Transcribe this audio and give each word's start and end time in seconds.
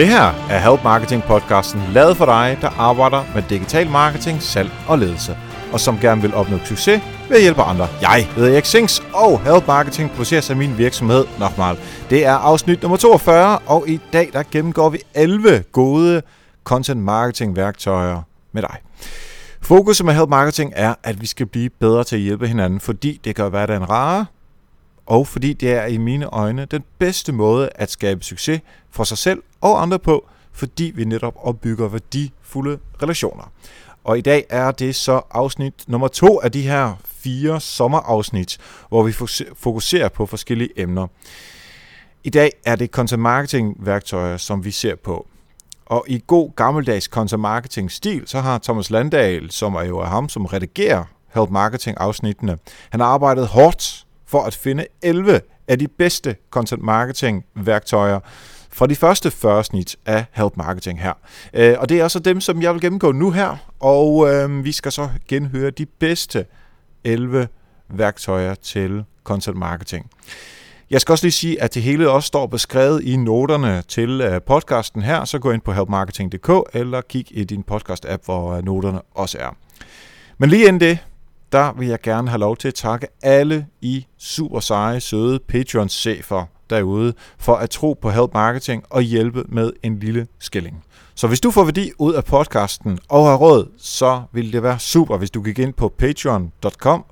Det 0.00 0.08
her 0.08 0.48
er 0.50 0.58
Help 0.58 0.84
Marketing 0.84 1.22
podcasten, 1.22 1.82
lavet 1.92 2.16
for 2.16 2.24
dig, 2.24 2.58
der 2.60 2.68
arbejder 2.68 3.24
med 3.34 3.42
digital 3.48 3.90
marketing, 3.90 4.42
salg 4.42 4.70
og 4.88 4.98
ledelse, 4.98 5.36
og 5.72 5.80
som 5.80 5.98
gerne 5.98 6.22
vil 6.22 6.34
opnå 6.34 6.58
succes 6.64 7.02
ved 7.28 7.36
at 7.36 7.42
hjælpe 7.42 7.62
andre. 7.62 7.88
Jeg 8.00 8.28
hedder 8.36 8.52
Erik 8.52 8.64
Sings, 8.64 9.02
og 9.14 9.40
Help 9.40 9.66
Marketing 9.66 10.10
produceres 10.10 10.50
af 10.50 10.56
min 10.56 10.78
virksomhed 10.78 11.24
Nokmal. 11.38 11.78
Det 12.10 12.26
er 12.26 12.32
afsnit 12.34 12.82
nummer 12.82 12.96
42, 12.96 13.58
og 13.58 13.88
i 13.88 14.00
dag 14.12 14.30
der 14.32 14.42
gennemgår 14.50 14.88
vi 14.88 14.98
11 15.14 15.64
gode 15.72 16.22
content 16.64 17.00
marketing 17.00 17.56
værktøjer 17.56 18.22
med 18.52 18.62
dig. 18.62 18.76
Fokuset 19.62 20.06
med 20.06 20.14
Help 20.14 20.28
Marketing 20.28 20.72
er, 20.76 20.94
at 21.04 21.20
vi 21.20 21.26
skal 21.26 21.46
blive 21.46 21.70
bedre 21.80 22.04
til 22.04 22.16
at 22.16 22.22
hjælpe 22.22 22.48
hinanden, 22.48 22.80
fordi 22.80 23.20
det 23.24 23.36
gør 23.36 23.48
hverdagen 23.48 23.90
rarere, 23.90 24.26
og 25.06 25.26
fordi 25.26 25.52
det 25.52 25.72
er 25.72 25.86
i 25.86 25.96
mine 25.96 26.26
øjne 26.26 26.64
den 26.64 26.84
bedste 26.98 27.32
måde 27.32 27.70
at 27.74 27.90
skabe 27.90 28.24
succes 28.24 28.60
for 28.90 29.04
sig 29.04 29.18
selv 29.18 29.42
og 29.60 29.82
andre 29.82 29.98
på, 29.98 30.28
fordi 30.52 30.92
vi 30.94 31.04
netop 31.04 31.34
opbygger 31.36 31.88
værdifulde 31.88 32.78
relationer. 33.02 33.52
Og 34.04 34.18
i 34.18 34.20
dag 34.20 34.44
er 34.48 34.70
det 34.70 34.96
så 34.96 35.20
afsnit 35.30 35.74
nummer 35.86 36.08
to 36.08 36.40
af 36.40 36.52
de 36.52 36.62
her 36.62 36.94
fire 37.04 37.60
sommerafsnit, 37.60 38.58
hvor 38.88 39.02
vi 39.02 39.12
fokuserer 39.54 40.08
på 40.08 40.26
forskellige 40.26 40.70
emner. 40.76 41.06
I 42.24 42.30
dag 42.30 42.50
er 42.64 42.76
det 42.76 42.90
content 42.90 43.22
marketing 43.22 43.76
værktøjer, 43.78 44.36
som 44.36 44.64
vi 44.64 44.70
ser 44.70 44.96
på. 44.96 45.26
Og 45.86 46.04
i 46.08 46.22
god 46.26 46.50
gammeldags 46.56 47.04
content 47.04 47.40
marketing 47.40 47.90
stil, 47.90 48.22
så 48.26 48.40
har 48.40 48.58
Thomas 48.58 48.90
Landahl, 48.90 49.50
som 49.50 49.74
er 49.74 49.82
jo 49.82 50.04
ham, 50.04 50.28
som 50.28 50.46
redigerer 50.46 51.04
Help 51.34 51.50
Marketing 51.50 51.96
afsnittene, 52.00 52.58
han 52.90 53.00
har 53.00 53.06
arbejdet 53.06 53.46
hårdt 53.46 54.06
for 54.30 54.42
at 54.42 54.54
finde 54.54 54.86
11 55.02 55.40
af 55.68 55.78
de 55.78 55.88
bedste 55.88 56.36
content 56.50 56.82
marketing 56.82 57.44
værktøjer 57.54 58.20
fra 58.72 58.86
de 58.86 58.96
første 58.96 59.30
40 59.30 59.64
snit 59.64 59.96
af 60.06 60.24
Help 60.32 60.56
Marketing 60.56 61.02
her. 61.02 61.12
Øh, 61.54 61.74
og 61.78 61.88
det 61.88 62.00
er 62.00 62.04
også 62.04 62.18
dem, 62.18 62.40
som 62.40 62.62
jeg 62.62 62.72
vil 62.74 62.80
gennemgå 62.80 63.12
nu 63.12 63.30
her, 63.30 63.56
og 63.80 64.34
øh, 64.34 64.64
vi 64.64 64.72
skal 64.72 64.92
så 64.92 65.08
genhøre 65.28 65.70
de 65.70 65.86
bedste 65.86 66.46
11 67.04 67.48
værktøjer 67.88 68.54
til 68.54 69.04
content 69.24 69.56
marketing. 69.56 70.10
Jeg 70.90 71.00
skal 71.00 71.12
også 71.12 71.24
lige 71.24 71.32
sige, 71.32 71.62
at 71.62 71.74
det 71.74 71.82
hele 71.82 72.10
også 72.10 72.26
står 72.26 72.46
beskrevet 72.46 73.02
i 73.02 73.16
noterne 73.16 73.82
til 73.88 74.20
øh, 74.20 74.42
podcasten 74.42 75.02
her, 75.02 75.24
så 75.24 75.38
gå 75.38 75.50
ind 75.50 75.62
på 75.62 75.72
helpmarketing.dk 75.72 76.50
eller 76.74 77.00
kig 77.00 77.26
i 77.30 77.44
din 77.44 77.64
podcast-app, 77.70 78.24
hvor 78.24 78.52
øh, 78.52 78.64
noterne 78.64 79.00
også 79.14 79.38
er. 79.38 79.56
Men 80.38 80.50
lige 80.50 80.68
inden 80.68 80.80
det, 80.80 80.98
der 81.52 81.72
vil 81.72 81.88
jeg 81.88 82.00
gerne 82.00 82.28
have 82.28 82.40
lov 82.40 82.56
til 82.56 82.68
at 82.68 82.74
takke 82.74 83.06
alle 83.22 83.66
I 83.80 84.06
super 84.18 84.60
seje, 84.60 85.00
søde 85.00 85.38
Patreon-chefer 85.48 86.44
derude 86.70 87.12
for 87.38 87.54
at 87.54 87.70
tro 87.70 87.98
på 88.02 88.10
Help 88.10 88.34
Marketing 88.34 88.84
og 88.90 89.02
hjælpe 89.02 89.44
med 89.48 89.72
en 89.82 89.98
lille 89.98 90.26
skilling. 90.38 90.84
Så 91.14 91.26
hvis 91.26 91.40
du 91.40 91.50
får 91.50 91.64
værdi 91.64 91.90
ud 91.98 92.12
af 92.14 92.24
podcasten 92.24 92.98
og 93.08 93.26
har 93.26 93.36
råd, 93.36 93.68
så 93.78 94.22
vil 94.32 94.52
det 94.52 94.62
være 94.62 94.78
super, 94.78 95.16
hvis 95.16 95.30
du 95.30 95.42
gik 95.42 95.58
ind 95.58 95.72
på 95.72 95.88
patreon.com 95.98 97.04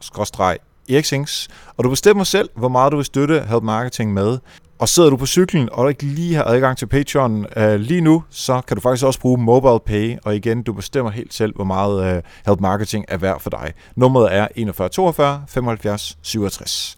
eriksings, 0.89 1.49
og 1.77 1.85
du 1.85 1.91
bestemmer 1.91 2.25
selv, 2.25 2.49
hvor 2.57 2.69
meget 2.69 2.93
du 2.93 2.97
vil 2.97 3.05
støtte 3.05 3.41
Help 3.49 3.63
Marketing 3.63 4.13
med. 4.13 4.39
Og 4.79 4.89
sidder 4.89 5.11
du 5.11 5.17
på 5.17 5.27
cyklen, 5.27 5.69
og 5.73 5.85
du 5.85 5.89
ikke 5.89 6.05
lige 6.05 6.35
har 6.35 6.45
adgang 6.45 6.79
til 6.79 6.87
Patreon 6.87 7.47
øh, 7.57 7.81
lige 7.81 8.01
nu, 8.01 8.23
så 8.31 8.61
kan 8.61 8.77
du 8.77 8.81
faktisk 8.81 9.05
også 9.05 9.21
bruge 9.21 9.39
Mobile 9.43 9.81
Pay, 9.87 10.17
og 10.25 10.37
igen, 10.37 10.63
du 10.63 10.73
bestemmer 10.73 11.11
helt 11.11 11.35
selv, 11.35 11.55
hvor 11.55 11.65
meget 11.65 12.17
øh, 12.17 12.23
Help 12.47 12.61
Marketing 12.61 13.05
er 13.09 13.17
værd 13.17 13.41
for 13.41 13.51
dig. 13.51 13.73
Nummeret 13.97 14.35
er 14.35 14.49
41 14.57 14.89
42 14.89 15.45
75 15.49 16.19
67. 16.23 16.98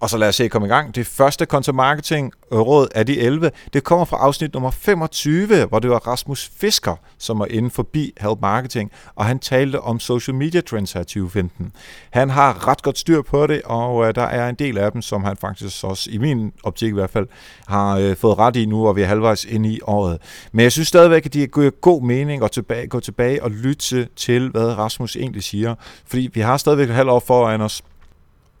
Og 0.00 0.10
så 0.10 0.18
lad 0.18 0.28
os 0.28 0.34
se 0.34 0.44
at 0.44 0.50
komme 0.50 0.66
i 0.66 0.70
gang. 0.70 0.94
Det 0.94 1.06
første 1.06 1.44
content 1.44 1.76
marketing 1.76 2.32
øh, 2.52 2.58
råd 2.58 2.88
af 2.94 3.06
de 3.06 3.20
11, 3.20 3.50
det 3.72 3.84
kommer 3.84 4.04
fra 4.04 4.16
afsnit 4.16 4.52
nummer 4.52 4.70
25, 4.70 5.64
hvor 5.64 5.78
det 5.78 5.90
var 5.90 5.98
Rasmus 5.98 6.50
Fisker, 6.56 6.96
som 7.18 7.38
var 7.38 7.46
inde 7.50 7.70
forbi 7.70 8.12
Help 8.20 8.38
Marketing, 8.40 8.90
og 9.14 9.24
han 9.24 9.38
talte 9.38 9.80
om 9.80 10.00
social 10.00 10.34
media 10.34 10.60
trends 10.60 10.92
her 10.92 11.02
2015. 11.02 11.72
Han 12.10 12.30
har 12.30 12.68
ret 12.68 12.82
godt 12.82 12.98
styr 12.98 13.22
på 13.22 13.46
det, 13.46 13.62
og 13.64 14.08
øh, 14.08 14.14
der 14.14 14.22
er 14.22 14.48
en 14.48 14.54
del 14.54 14.78
af 14.78 14.92
dem, 14.92 15.02
som 15.02 15.24
han 15.24 15.36
faktisk 15.36 15.84
også, 15.84 16.10
i 16.10 16.18
min 16.18 16.52
optik 16.62 16.88
i 16.88 16.94
hvert 16.94 17.10
fald, 17.10 17.26
har 17.66 17.98
øh, 17.98 18.16
fået 18.16 18.38
ret 18.38 18.56
i 18.56 18.66
nu, 18.66 18.80
hvor 18.80 18.92
vi 18.92 19.02
er 19.02 19.06
halvvejs 19.06 19.44
inde 19.44 19.68
i 19.68 19.80
året. 19.82 20.18
Men 20.52 20.62
jeg 20.62 20.72
synes 20.72 20.88
stadigvæk, 20.88 21.26
at 21.26 21.34
det 21.34 21.54
giver 21.54 21.70
god 21.70 22.02
mening 22.02 22.44
at 22.44 22.50
tilbage, 22.50 22.86
gå 22.86 23.00
tilbage 23.00 23.42
og 23.42 23.50
lytte 23.50 24.08
til, 24.16 24.50
hvad 24.50 24.78
Rasmus 24.78 25.16
egentlig 25.16 25.42
siger, 25.42 25.74
fordi 26.06 26.30
vi 26.34 26.40
har 26.40 26.56
stadigvæk 26.56 26.88
et 26.88 26.94
halvt 26.94 27.10
år 27.10 27.20
foran 27.20 27.60
os, 27.60 27.82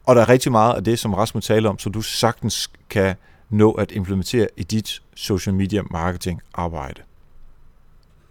og 0.06 0.14
der 0.14 0.22
er 0.22 0.28
rigtig 0.28 0.52
meget 0.52 0.74
af 0.74 0.84
det, 0.84 0.98
som 0.98 1.14
Rasmus 1.14 1.44
taler 1.44 1.70
om, 1.70 1.78
som 1.78 1.92
du 1.92 2.02
sagtens 2.02 2.70
kan 2.90 3.14
nå 3.50 3.72
at 3.72 3.92
implementere 3.92 4.48
i 4.56 4.62
dit 4.62 5.02
social 5.14 5.54
media 5.54 5.82
marketing 5.90 6.40
arbejde. 6.54 7.02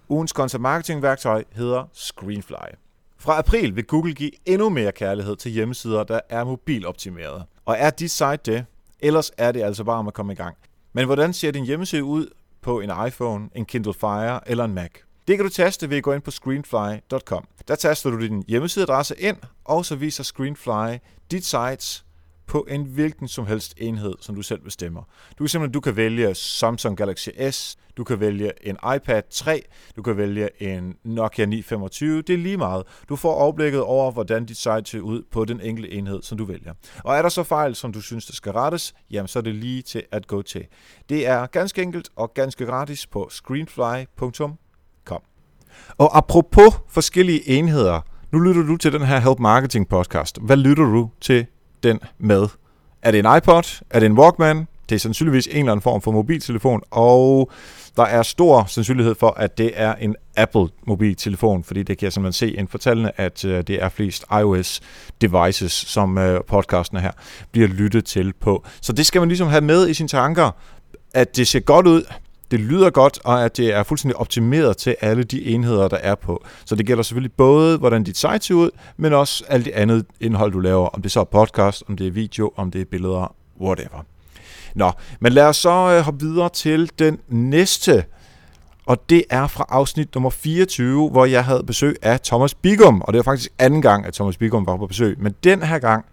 Ugens 0.09 0.31
content 0.31 0.61
marketing 0.61 1.01
værktøj 1.01 1.43
hedder 1.51 1.83
Screenfly. 1.93 2.75
Fra 3.17 3.39
april 3.39 3.75
vil 3.75 3.85
Google 3.85 4.13
give 4.13 4.31
endnu 4.45 4.69
mere 4.69 4.91
kærlighed 4.91 5.35
til 5.35 5.51
hjemmesider, 5.51 6.03
der 6.03 6.19
er 6.29 6.43
mobiloptimerede. 6.43 7.45
Og 7.65 7.75
er 7.79 7.89
dit 7.89 8.11
site 8.11 8.37
det? 8.45 8.65
Ellers 8.99 9.31
er 9.37 9.51
det 9.51 9.61
altså 9.61 9.83
bare 9.83 9.97
om 9.97 10.07
at 10.07 10.13
komme 10.13 10.33
i 10.33 10.35
gang. 10.35 10.55
Men 10.93 11.05
hvordan 11.05 11.33
ser 11.33 11.51
din 11.51 11.65
hjemmeside 11.65 12.03
ud 12.03 12.27
på 12.61 12.79
en 12.79 12.91
iPhone, 13.07 13.49
en 13.55 13.65
Kindle 13.65 13.93
Fire 13.93 14.49
eller 14.49 14.63
en 14.65 14.73
Mac? 14.73 14.91
Det 15.27 15.37
kan 15.37 15.45
du 15.45 15.49
taste 15.49 15.89
ved 15.89 15.97
at 15.97 16.03
gå 16.03 16.13
ind 16.13 16.21
på 16.21 16.31
screenfly.com. 16.31 17.47
Der 17.67 17.75
taster 17.75 18.09
du 18.09 18.21
din 18.21 18.43
hjemmesideadresse 18.47 19.15
ind, 19.19 19.37
og 19.65 19.85
så 19.85 19.95
viser 19.95 20.23
Screenfly 20.23 20.97
dit 21.31 21.45
sites 21.45 22.05
på 22.47 22.65
en 22.69 22.83
hvilken 22.83 23.27
som 23.27 23.45
helst 23.45 23.73
enhed, 23.77 24.13
som 24.19 24.35
du 24.35 24.41
selv 24.41 24.61
bestemmer. 24.61 25.01
Du 25.37 25.43
kan 25.43 25.47
simpelthen 25.47 25.73
du 25.73 25.79
kan 25.79 25.95
vælge 25.95 26.35
Samsung 26.35 26.97
Galaxy 26.97 27.29
S, 27.51 27.77
du 27.97 28.03
kan 28.03 28.19
vælge 28.19 28.51
en 28.67 28.77
iPad 28.95 29.21
3, 29.29 29.61
du 29.95 30.01
kan 30.01 30.17
vælge 30.17 30.49
en 30.61 30.95
Nokia 31.03 31.45
925, 31.45 32.21
det 32.21 32.33
er 32.33 32.37
lige 32.37 32.57
meget. 32.57 32.83
Du 33.09 33.15
får 33.15 33.33
overblikket 33.33 33.81
over, 33.81 34.11
hvordan 34.11 34.45
dit 34.45 34.57
site 34.57 34.85
ser 34.85 34.99
ud 34.99 35.23
på 35.31 35.45
den 35.45 35.61
enkelte 35.61 35.91
enhed, 35.91 36.21
som 36.21 36.37
du 36.37 36.45
vælger. 36.45 36.73
Og 37.03 37.15
er 37.15 37.21
der 37.21 37.29
så 37.29 37.43
fejl, 37.43 37.75
som 37.75 37.93
du 37.93 38.01
synes, 38.01 38.25
der 38.25 38.33
skal 38.33 38.51
rettes, 38.51 38.93
jamen 39.11 39.27
så 39.27 39.39
er 39.39 39.43
det 39.43 39.55
lige 39.55 39.81
til 39.81 40.03
at 40.11 40.27
gå 40.27 40.41
til. 40.41 40.65
Det 41.09 41.27
er 41.27 41.45
ganske 41.45 41.81
enkelt 41.81 42.09
og 42.15 42.33
ganske 42.33 42.65
gratis 42.65 43.07
på 43.07 43.29
screenfly.com. 43.29 44.57
Og 45.97 46.17
apropos 46.17 46.73
forskellige 46.89 47.49
enheder, 47.49 48.01
nu 48.31 48.39
lytter 48.39 48.63
du 48.63 48.77
til 48.77 48.93
den 48.93 49.01
her 49.01 49.19
Help 49.19 49.39
Marketing 49.39 49.89
podcast. 49.89 50.37
Hvad 50.41 50.57
lytter 50.57 50.83
du 50.83 51.09
til 51.21 51.45
den 51.83 51.99
med? 52.19 52.47
Er 53.01 53.11
det 53.11 53.25
en 53.25 53.37
iPod? 53.37 53.81
Er 53.89 53.99
det 53.99 54.05
en 54.05 54.17
Walkman? 54.17 54.67
Det 54.89 54.95
er 54.95 54.99
sandsynligvis 54.99 55.47
en 55.47 55.57
eller 55.57 55.71
anden 55.71 55.81
form 55.81 56.01
for 56.01 56.11
mobiltelefon, 56.11 56.81
og 56.91 57.51
der 57.97 58.03
er 58.03 58.23
stor 58.23 58.65
sandsynlighed 58.67 59.15
for, 59.15 59.29
at 59.37 59.57
det 59.57 59.71
er 59.75 59.95
en 59.95 60.15
Apple-mobiltelefon, 60.35 61.63
fordi 61.63 61.83
det 61.83 61.97
kan 61.97 62.05
jeg 62.05 62.13
simpelthen 62.13 62.49
se 62.49 62.51
inden 62.51 62.67
for 62.67 62.77
tallene, 62.77 63.21
at 63.21 63.45
øh, 63.45 63.63
det 63.67 63.83
er 63.83 63.89
flest 63.89 64.25
iOS-devices, 64.31 65.71
som 65.71 66.17
øh, 66.17 66.41
podcasten 66.47 66.97
her 66.97 67.11
bliver 67.51 67.67
lyttet 67.67 68.05
til 68.05 68.33
på. 68.33 68.65
Så 68.81 68.93
det 68.93 69.05
skal 69.05 69.21
man 69.21 69.27
ligesom 69.27 69.47
have 69.47 69.61
med 69.61 69.89
i 69.89 69.93
sine 69.93 70.09
tanker, 70.09 70.51
at 71.13 71.35
det 71.35 71.47
ser 71.47 71.59
godt 71.59 71.87
ud, 71.87 72.03
det 72.51 72.59
lyder 72.59 72.89
godt, 72.89 73.19
og 73.23 73.45
at 73.45 73.57
det 73.57 73.73
er 73.73 73.83
fuldstændig 73.83 74.17
optimeret 74.17 74.77
til 74.77 74.95
alle 75.01 75.23
de 75.23 75.45
enheder, 75.45 75.87
der 75.87 75.97
er 75.97 76.15
på. 76.15 76.45
Så 76.65 76.75
det 76.75 76.85
gælder 76.85 77.03
selvfølgelig 77.03 77.33
både, 77.33 77.77
hvordan 77.77 78.03
dit 78.03 78.17
site 78.17 78.39
ser 78.41 78.55
ud, 78.55 78.69
men 78.97 79.13
også 79.13 79.43
alt 79.47 79.65
det 79.65 79.71
andet 79.71 80.05
indhold, 80.19 80.51
du 80.51 80.59
laver. 80.59 80.87
Om 80.87 81.01
det 81.01 81.11
så 81.11 81.19
er 81.19 81.23
podcast, 81.23 81.83
om 81.89 81.97
det 81.97 82.07
er 82.07 82.11
video, 82.11 82.51
om 82.55 82.71
det 82.71 82.81
er 82.81 82.85
billeder, 82.85 83.35
whatever. 83.61 84.05
Nå, 84.75 84.91
men 85.19 85.33
lad 85.33 85.45
os 85.45 85.57
så 85.57 85.69
øh, 85.69 86.01
hoppe 86.01 86.25
videre 86.25 86.49
til 86.49 86.91
den 86.99 87.19
næste, 87.27 88.05
og 88.85 89.09
det 89.09 89.23
er 89.29 89.47
fra 89.47 89.65
afsnit 89.69 90.15
nummer 90.15 90.29
24, 90.29 91.09
hvor 91.09 91.25
jeg 91.25 91.45
havde 91.45 91.63
besøg 91.67 91.95
af 92.01 92.19
Thomas 92.19 92.53
Bigum, 92.53 93.01
og 93.01 93.13
det 93.13 93.17
var 93.17 93.23
faktisk 93.23 93.51
anden 93.59 93.81
gang, 93.81 94.05
at 94.05 94.13
Thomas 94.13 94.37
Bigum 94.37 94.65
var 94.65 94.77
på 94.77 94.87
besøg. 94.87 95.15
Men 95.19 95.35
den 95.43 95.63
her 95.63 95.79
gang, 95.79 96.05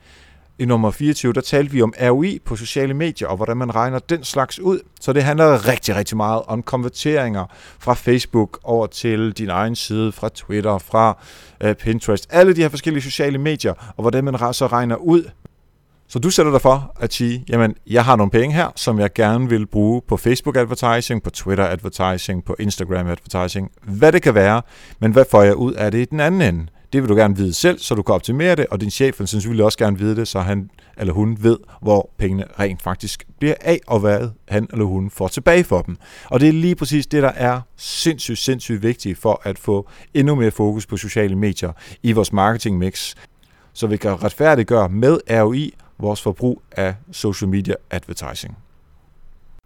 i 0.61 0.65
nummer 0.65 0.91
24, 0.91 1.33
der 1.33 1.41
talte 1.41 1.73
vi 1.73 1.83
om 1.83 1.95
ROI 2.01 2.39
på 2.45 2.57
sociale 2.57 2.95
medier, 2.95 3.29
og 3.29 3.37
hvordan 3.37 3.57
man 3.57 3.75
regner 3.75 3.99
den 3.99 4.25
slags 4.25 4.59
ud. 4.59 4.81
Så 5.01 5.12
det 5.12 5.23
handler 5.23 5.69
rigtig, 5.69 5.97
rigtig 5.97 6.17
meget 6.17 6.43
om 6.47 6.62
konverteringer 6.62 7.47
fra 7.79 7.95
Facebook 7.95 8.59
over 8.62 8.87
til 8.87 9.33
din 9.33 9.49
egen 9.49 9.77
side, 9.77 10.12
fra 10.12 10.29
Twitter, 10.29 10.79
fra 10.79 11.19
øh, 11.61 11.75
Pinterest, 11.75 12.27
alle 12.31 12.57
de 12.57 12.61
her 12.61 12.69
forskellige 12.69 13.03
sociale 13.03 13.39
medier, 13.39 13.75
og 13.97 14.03
hvordan 14.03 14.25
man 14.25 14.55
så 14.55 14.67
regner 14.67 14.97
ud. 14.97 15.25
Så 16.09 16.19
du 16.19 16.31
sætter 16.31 16.53
dig 16.53 16.61
for 16.61 16.97
at 17.01 17.12
sige, 17.12 17.45
jamen, 17.49 17.75
jeg 17.87 18.05
har 18.05 18.17
nogle 18.17 18.31
penge 18.31 18.55
her, 18.55 18.69
som 18.77 18.99
jeg 18.99 19.12
gerne 19.12 19.49
vil 19.49 19.67
bruge 19.67 20.03
på 20.09 20.17
Facebook 20.17 20.57
advertising, 20.57 21.23
på 21.23 21.31
Twitter 21.31 21.67
advertising, 21.67 22.45
på 22.45 22.57
Instagram 22.59 23.07
advertising, 23.07 23.71
hvad 23.83 24.12
det 24.12 24.23
kan 24.23 24.35
være, 24.35 24.62
men 24.99 25.12
hvad 25.12 25.25
får 25.31 25.43
jeg 25.43 25.55
ud 25.55 25.73
af 25.73 25.91
det 25.91 25.99
i 25.99 26.05
den 26.05 26.21
anden 26.21 26.41
ende? 26.43 26.67
Det 26.93 27.03
vil 27.03 27.09
du 27.09 27.15
gerne 27.15 27.37
vide 27.37 27.55
selv, 27.55 27.79
så 27.79 27.95
du 27.95 28.03
kan 28.03 28.15
optimere 28.15 28.57
det, 28.57 28.67
og 28.67 28.81
din 28.81 28.91
chef 28.91 29.21
vil 29.49 29.61
også 29.61 29.79
gerne 29.79 29.99
vide 29.99 30.17
det, 30.17 30.29
så 30.29 30.41
han 30.41 30.71
eller 30.97 31.13
hun 31.13 31.37
ved, 31.41 31.59
hvor 31.83 32.11
pengene 32.19 32.45
rent 32.59 32.83
faktisk 32.83 33.25
bliver 33.39 33.55
af, 33.61 33.81
og 33.87 34.01
hvad 34.01 34.29
han 34.49 34.67
eller 34.73 34.85
hun 34.85 35.11
får 35.11 35.29
tilbage 35.29 35.65
for 35.65 35.83
dem. 35.83 35.97
Og 36.25 36.41
det 36.41 36.49
er 36.49 36.53
lige 36.53 36.75
præcis 36.75 37.07
det, 37.07 37.23
der 37.23 37.29
er 37.29 37.61
sindssygt, 37.77 38.39
sindssygt 38.39 38.83
vigtigt 38.83 39.19
for 39.19 39.41
at 39.45 39.59
få 39.59 39.89
endnu 40.15 40.35
mere 40.35 40.51
fokus 40.51 40.87
på 40.87 40.97
sociale 40.97 41.37
medier 41.37 41.73
i 42.03 42.13
vores 42.13 42.33
marketing 42.33 42.79
mix, 42.79 43.15
så 43.73 43.87
vi 43.87 43.97
kan 43.97 44.23
retfærdiggøre 44.23 44.89
med 44.89 45.19
ROI 45.31 45.75
vores 45.99 46.23
forbrug 46.23 46.63
af 46.73 46.95
social 47.13 47.49
media 47.49 47.75
advertising. 47.91 48.57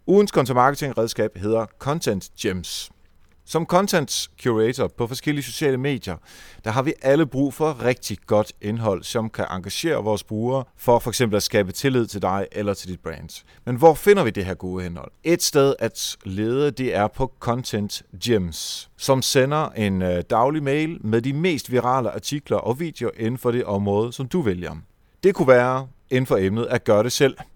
Ugens 0.06 0.30
content 0.30 0.54
marketing 0.54 0.98
redskab 0.98 1.38
hedder 1.38 1.66
Content 1.78 2.30
Gems. 2.40 2.90
Som 3.46 3.66
content 3.66 4.30
curator 4.42 4.86
på 4.86 5.06
forskellige 5.06 5.44
sociale 5.44 5.76
medier, 5.76 6.16
der 6.64 6.70
har 6.70 6.82
vi 6.82 6.92
alle 7.02 7.26
brug 7.26 7.54
for 7.54 7.84
rigtig 7.84 8.18
godt 8.26 8.52
indhold, 8.60 9.02
som 9.02 9.30
kan 9.30 9.44
engagere 9.50 10.04
vores 10.04 10.24
brugere 10.24 10.64
for 10.76 10.98
for 10.98 11.10
eksempel 11.10 11.36
at 11.36 11.42
skabe 11.42 11.72
tillid 11.72 12.06
til 12.06 12.22
dig 12.22 12.46
eller 12.52 12.74
til 12.74 12.88
dit 12.88 13.00
brand. 13.00 13.44
Men 13.64 13.76
hvor 13.76 13.94
finder 13.94 14.24
vi 14.24 14.30
det 14.30 14.44
her 14.44 14.54
gode 14.54 14.86
indhold? 14.86 15.10
Et 15.24 15.42
sted 15.42 15.74
at 15.78 16.16
lede, 16.24 16.70
det 16.70 16.94
er 16.94 17.06
på 17.08 17.32
Content 17.40 18.02
Gems, 18.24 18.90
som 18.96 19.22
sender 19.22 19.68
en 19.68 20.02
øh, 20.02 20.22
daglig 20.30 20.62
mail 20.62 21.06
med 21.06 21.22
de 21.22 21.32
mest 21.32 21.72
virale 21.72 22.10
artikler 22.10 22.56
og 22.56 22.80
videoer 22.80 23.12
inden 23.16 23.38
for 23.38 23.50
det 23.50 23.64
område, 23.64 24.12
som 24.12 24.28
du 24.28 24.40
vælger. 24.40 24.76
Det 25.22 25.34
kunne 25.34 25.48
være 25.48 25.88
inden 26.10 26.26
for 26.26 26.36
emnet 26.36 26.66
at 26.66 26.84
gøre 26.84 27.02
det 27.02 27.12
selv– 27.12 27.36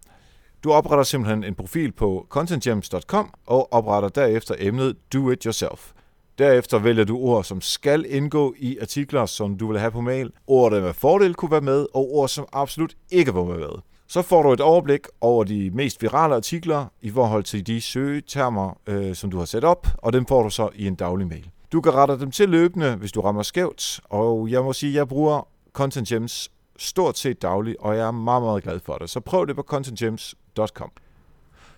du 0.64 0.72
opretter 0.72 1.04
simpelthen 1.04 1.44
en 1.44 1.54
profil 1.54 1.92
på 1.92 2.26
contentgems.com 2.28 3.34
og 3.46 3.72
opretter 3.72 4.08
derefter 4.08 4.54
emnet 4.58 4.96
Do 5.12 5.30
It 5.30 5.42
Yourself. 5.42 5.92
Derefter 6.38 6.78
vælger 6.78 7.04
du 7.04 7.18
ord, 7.18 7.44
som 7.44 7.60
skal 7.60 8.04
indgå 8.08 8.54
i 8.58 8.78
artikler, 8.78 9.26
som 9.26 9.56
du 9.58 9.66
vil 9.66 9.78
have 9.78 9.90
på 9.90 10.00
mail, 10.00 10.30
ord, 10.46 10.72
der 10.72 10.80
med 10.80 10.94
fordel 10.94 11.34
kunne 11.34 11.50
være 11.50 11.60
med, 11.60 11.86
og 11.94 12.14
ord, 12.14 12.28
som 12.28 12.46
absolut 12.52 12.94
ikke 13.10 13.34
var 13.34 13.44
med. 13.44 13.82
Så 14.08 14.22
får 14.22 14.42
du 14.42 14.52
et 14.52 14.60
overblik 14.60 15.00
over 15.20 15.44
de 15.44 15.70
mest 15.74 16.02
virale 16.02 16.34
artikler 16.34 16.86
i 17.00 17.10
forhold 17.10 17.44
til 17.44 17.66
de 17.66 17.80
søgetermer, 17.80 18.78
øh, 18.86 19.14
som 19.14 19.30
du 19.30 19.38
har 19.38 19.44
sat 19.44 19.64
op, 19.64 19.86
og 19.98 20.12
dem 20.12 20.26
får 20.26 20.42
du 20.42 20.50
så 20.50 20.68
i 20.74 20.86
en 20.86 20.94
daglig 20.94 21.26
mail. 21.26 21.50
Du 21.72 21.80
kan 21.80 21.94
rette 21.94 22.20
dem 22.20 22.30
til 22.30 22.48
løbende, 22.48 22.96
hvis 22.96 23.12
du 23.12 23.20
rammer 23.20 23.42
skævt, 23.42 24.00
og 24.04 24.50
jeg 24.50 24.62
må 24.62 24.72
sige, 24.72 24.90
at 24.90 24.96
jeg 24.96 25.08
bruger 25.08 25.48
Content 25.72 26.08
Gems 26.08 26.50
stort 26.78 27.18
set 27.18 27.42
dagligt, 27.42 27.76
og 27.80 27.96
jeg 27.96 28.06
er 28.06 28.10
meget, 28.10 28.42
meget 28.42 28.62
glad 28.62 28.80
for 28.80 28.94
det. 28.94 29.10
Så 29.10 29.20
prøv 29.20 29.46
det 29.46 29.56
på 29.56 29.62
contentgems.com. 30.66 30.90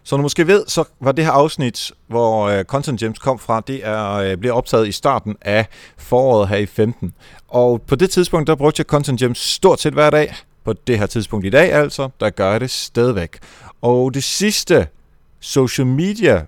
Som 0.03 0.19
du 0.19 0.23
måske 0.23 0.47
ved, 0.47 0.65
så 0.67 0.85
var 1.01 1.13
det 1.13 1.25
her 1.25 1.33
afsnit, 1.33 1.93
hvor 2.07 2.49
øh, 2.49 2.65
Content 2.65 3.01
Gems 3.01 3.19
kom 3.19 3.39
fra, 3.39 3.61
det 3.67 3.87
er 3.87 4.13
øh, 4.13 4.33
uh, 4.33 4.39
bliver 4.39 4.55
optaget 4.55 4.89
i 4.89 4.93
starten 4.93 5.37
af 5.41 5.67
foråret 5.99 6.49
her 6.49 6.57
i 6.57 6.67
15. 6.67 7.15
Og 7.49 7.83
på 7.83 7.97
det 7.97 8.11
tidspunkt, 8.11 8.47
der 8.47 8.55
brugte 8.55 8.81
jeg 8.81 8.87
Content 8.87 9.21
Gems 9.21 9.39
stort 9.39 9.81
set 9.81 9.93
hver 9.93 10.11
dag. 10.11 10.35
På 10.65 10.73
det 10.73 10.99
her 10.99 11.07
tidspunkt 11.07 11.47
i 11.47 11.51
dag 11.51 11.73
altså, 11.73 12.09
der 12.21 12.31
gør 12.31 12.51
jeg 12.51 12.61
det 12.61 12.71
stadigvæk. 12.71 13.39
Og 13.83 14.15
det 14.15 14.25
sidste 14.25 14.89
social 15.41 15.87
media 15.87 16.47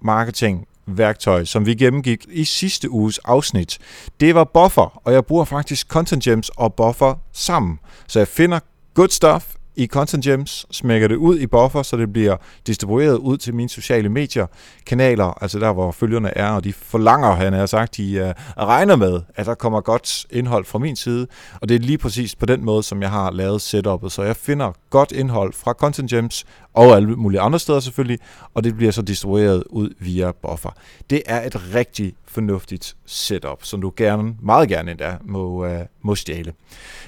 marketing 0.00 0.68
værktøj, 0.86 1.44
som 1.44 1.66
vi 1.66 1.74
gennemgik 1.74 2.26
i 2.28 2.44
sidste 2.44 2.90
uges 2.90 3.18
afsnit. 3.18 3.78
Det 4.20 4.34
var 4.34 4.44
Buffer, 4.44 5.00
og 5.04 5.12
jeg 5.12 5.26
bruger 5.26 5.44
faktisk 5.44 5.88
Content 5.88 6.22
Gems 6.22 6.48
og 6.48 6.74
Buffer 6.74 7.14
sammen. 7.32 7.78
Så 8.06 8.18
jeg 8.18 8.28
finder 8.28 8.58
good 8.94 9.08
stuff 9.08 9.55
i 9.76 9.86
Content 9.86 10.24
Gems, 10.24 10.66
smækker 10.70 11.08
det 11.08 11.16
ud 11.16 11.38
i 11.38 11.46
buffer, 11.46 11.82
så 11.82 11.96
det 11.96 12.12
bliver 12.12 12.36
distribueret 12.66 13.16
ud 13.16 13.36
til 13.36 13.54
mine 13.54 13.68
sociale 13.68 14.08
medier, 14.08 14.46
kanaler, 14.86 15.42
altså 15.42 15.58
der, 15.58 15.72
hvor 15.72 15.92
følgerne 15.92 16.38
er, 16.38 16.48
og 16.48 16.64
de 16.64 16.72
forlanger, 16.72 17.32
han 17.32 17.52
har 17.52 17.66
sagt, 17.66 17.96
de 17.96 18.34
uh, 18.58 18.64
regner 18.64 18.96
med, 18.96 19.20
at 19.34 19.46
der 19.46 19.54
kommer 19.54 19.80
godt 19.80 20.26
indhold 20.30 20.64
fra 20.64 20.78
min 20.78 20.96
side, 20.96 21.26
og 21.60 21.68
det 21.68 21.74
er 21.74 21.78
lige 21.78 21.98
præcis 21.98 22.34
på 22.34 22.46
den 22.46 22.64
måde, 22.64 22.82
som 22.82 23.02
jeg 23.02 23.10
har 23.10 23.30
lavet 23.30 23.60
setupet, 23.60 24.12
så 24.12 24.22
jeg 24.22 24.36
finder 24.36 24.72
godt 24.90 25.12
indhold 25.12 25.52
fra 25.52 25.72
Content 25.72 26.10
Gems, 26.10 26.44
og 26.74 26.96
alle 26.96 27.16
mulige 27.16 27.40
andre 27.40 27.58
steder 27.58 27.80
selvfølgelig, 27.80 28.18
og 28.54 28.64
det 28.64 28.76
bliver 28.76 28.92
så 28.92 29.02
distribueret 29.02 29.64
ud 29.66 29.90
via 29.98 30.32
buffer. 30.32 30.70
Det 31.10 31.22
er 31.26 31.46
et 31.46 31.74
rigtig 31.74 32.14
fornuftigt 32.26 32.96
setup, 33.06 33.64
som 33.64 33.80
du 33.80 33.92
gerne, 33.96 34.34
meget 34.42 34.68
gerne 34.68 34.90
endda 34.90 35.16
må, 35.24 35.66
uh, 35.66 35.70
må 36.06 36.14
stjæle. 36.14 36.52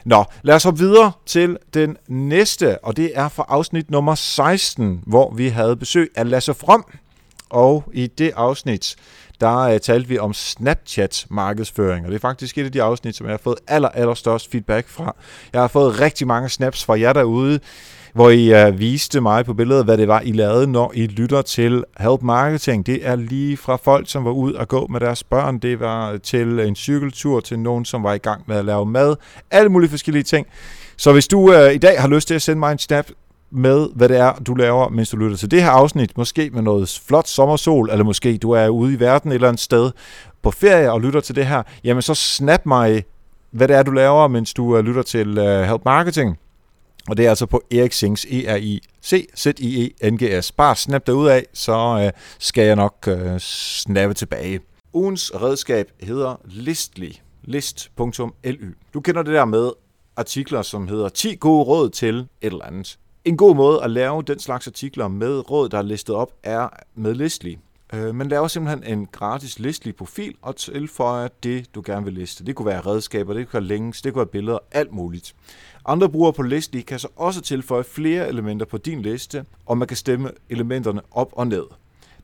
Nå, 0.05 0.25
lad 0.43 0.55
os 0.55 0.63
hoppe 0.63 0.79
videre 0.81 1.13
til 1.27 1.59
den 1.75 1.97
næste, 2.09 2.85
og 2.85 2.97
det 2.97 3.13
er 3.15 3.29
fra 3.29 3.45
afsnit 3.49 3.91
nummer 3.91 4.15
16, 4.15 5.03
hvor 5.07 5.35
vi 5.35 5.49
havde 5.49 5.77
besøg 5.77 6.11
af 6.17 6.31
Lasse 6.31 6.55
From. 6.55 6.87
Og 7.51 7.91
i 7.95 8.07
det 8.07 8.33
afsnit, 8.37 8.97
der 9.41 9.75
uh, 9.75 9.79
talte 9.81 10.09
vi 10.09 10.19
om 10.19 10.33
Snapchat-markedsføring, 10.33 12.05
og 12.05 12.11
det 12.11 12.17
er 12.17 12.21
faktisk 12.21 12.59
et 12.59 12.65
af 12.65 12.73
de 12.73 12.83
afsnit, 12.83 13.17
som 13.17 13.27
jeg 13.27 13.33
har 13.33 13.41
fået 13.45 13.59
aller, 13.67 13.89
aller 13.89 14.15
størst 14.15 14.51
feedback 14.51 14.89
fra. 14.89 15.17
Jeg 15.53 15.61
har 15.61 15.69
fået 15.69 16.01
rigtig 16.01 16.27
mange 16.27 16.49
snaps 16.49 16.85
fra 16.85 17.01
jer 17.01 17.13
derude, 17.13 17.61
hvor 18.15 18.31
I 18.31 18.69
uh, 18.69 18.79
viste 18.79 19.21
mig 19.21 19.45
på 19.45 19.55
billedet, 19.55 19.85
hvad 19.85 19.97
det 19.97 20.09
var, 20.09 20.21
I 20.21 20.33
lavede, 20.33 20.67
når 20.67 20.93
I 20.95 21.07
lytter 21.07 21.43
til 21.43 21.85
Help 21.99 22.23
Marketing. 22.23 22.87
Det 22.87 23.07
er 23.07 23.17
lige 23.17 23.57
fra 23.57 23.77
folk, 23.77 24.11
som 24.11 24.25
var 24.25 24.31
ud 24.31 24.53
og 24.53 24.69
gå 24.69 24.87
med 24.87 25.01
deres 25.01 25.25
børn. 25.25 25.59
Det 25.59 25.81
var 25.81 26.17
til 26.17 26.59
en 26.59 26.77
cykeltur, 26.77 27.41
til 27.41 27.59
nogen, 27.59 27.85
som 27.85 28.03
var 28.03 28.15
i 28.15 28.19
gang 28.19 28.43
med 28.47 28.57
at 28.57 28.65
lave 28.65 28.87
mad. 28.87 29.17
Alle 29.51 29.69
mulige 29.69 29.91
forskellige 29.91 30.23
ting. 30.23 30.47
Så 30.97 31.13
hvis 31.13 31.29
du 31.29 31.39
uh, 31.39 31.73
i 31.75 31.79
dag 31.79 32.01
har 32.01 32.09
lyst 32.09 32.29
til 32.29 32.35
at 32.35 32.43
sende 32.43 32.59
mig 32.59 32.73
en 32.73 32.79
snap 32.79 33.07
med, 33.51 33.89
hvad 33.95 34.09
det 34.09 34.17
er, 34.17 34.33
du 34.33 34.55
laver, 34.55 34.89
mens 34.89 35.11
du 35.11 35.17
lytter 35.17 35.37
til 35.37 35.51
det 35.51 35.63
her 35.63 35.71
afsnit, 35.71 36.19
måske 36.19 36.51
med 36.51 36.63
noget 36.63 37.01
flot 37.07 37.29
sommersol, 37.29 37.91
eller 37.91 38.05
måske 38.05 38.39
du 38.39 38.51
er 38.51 38.69
ude 38.69 38.95
i 38.95 39.01
verden 39.01 39.31
et 39.31 39.35
eller 39.35 39.49
andet 39.49 39.63
sted 39.63 39.91
på 40.43 40.51
ferie 40.51 40.93
og 40.93 41.01
lytter 41.01 41.21
til 41.21 41.37
det 41.37 41.47
her, 41.47 41.63
jamen 41.85 42.03
så 42.03 42.15
snap 42.15 42.67
mig, 42.67 43.05
hvad 43.51 43.69
det 43.69 43.77
er, 43.77 43.83
du 43.83 43.91
laver, 43.91 44.29
mens 44.29 44.55
du 44.55 44.77
øh, 44.77 44.85
lytter 44.85 45.03
til 45.03 45.39
uh, 45.39 45.45
Help 45.45 45.85
Marketing. 45.85 46.39
Og 47.09 47.17
det 47.17 47.27
er 47.27 47.31
altså 47.31 47.47
på 47.47 47.63
Erik 47.71 47.93
Sings, 47.93 48.25
E-R-I-C-Z-I-E-N-G-S. 48.25 50.53
Bare 50.53 50.77
snap 50.77 51.07
dig 51.07 51.15
ud 51.15 51.29
af, 51.29 51.47
så 51.53 52.03
øh, 52.05 52.11
skal 52.39 52.67
jeg 52.67 52.77
nok 52.77 53.09
øh, 53.09 53.39
snappe 53.39 54.15
tilbage. 54.15 54.61
Ugens 54.93 55.33
redskab 55.35 55.91
hedder 56.01 56.41
Listly. 56.45 57.13
List.ly. 57.43 58.75
Du 58.95 59.01
kender 59.01 59.23
det 59.23 59.35
der 59.35 59.45
med 59.45 59.71
artikler, 60.17 60.63
som 60.63 60.89
hedder 60.89 61.09
10 61.09 61.35
gode 61.35 61.65
råd 61.65 61.91
til 61.91 62.19
et 62.19 62.27
eller 62.41 62.65
andet. 62.65 62.99
En 63.29 63.37
god 63.37 63.55
måde 63.55 63.83
at 63.83 63.91
lave 63.91 64.23
den 64.23 64.39
slags 64.39 64.67
artikler 64.67 65.09
med 65.09 65.51
råd, 65.51 65.69
der 65.69 65.79
er 65.79 65.83
listet 65.83 66.15
op, 66.15 66.33
er 66.43 66.69
med 66.95 67.15
Listly. 67.15 67.55
Øh, 67.95 68.15
man 68.15 68.29
laver 68.29 68.49
simpelthen 68.49 68.99
en 68.99 69.07
gratis 69.13 69.59
listlig 69.59 69.97
profil 69.97 70.35
og 70.43 70.57
tilføjer 70.57 71.29
det, 71.43 71.75
du 71.75 71.83
gerne 71.87 72.05
vil 72.05 72.15
liste. 72.15 72.45
Det 72.45 72.55
kunne 72.55 72.67
være 72.67 72.81
redskaber, 72.81 73.35
det 73.35 73.49
kunne 73.49 73.61
være 73.61 73.69
links, 73.69 74.03
det 74.03 74.13
kunne 74.13 74.19
være 74.21 74.27
billeder, 74.27 74.59
alt 74.73 74.93
muligt. 74.93 75.35
Andre 75.87 76.09
brugere 76.09 76.33
på 76.33 76.43
Listly 76.43 76.81
kan 76.81 76.99
så 76.99 77.09
også 77.17 77.41
tilføje 77.41 77.85
flere 77.85 78.29
elementer 78.29 78.67
på 78.67 78.79
din 78.79 79.03
liste, 79.03 79.45
og 79.67 79.79
man 79.79 79.89
kan 79.89 79.97
stemme 79.97 80.31
elementerne 80.51 81.01
op 81.11 81.31
og 81.33 81.47
ned. 81.47 81.65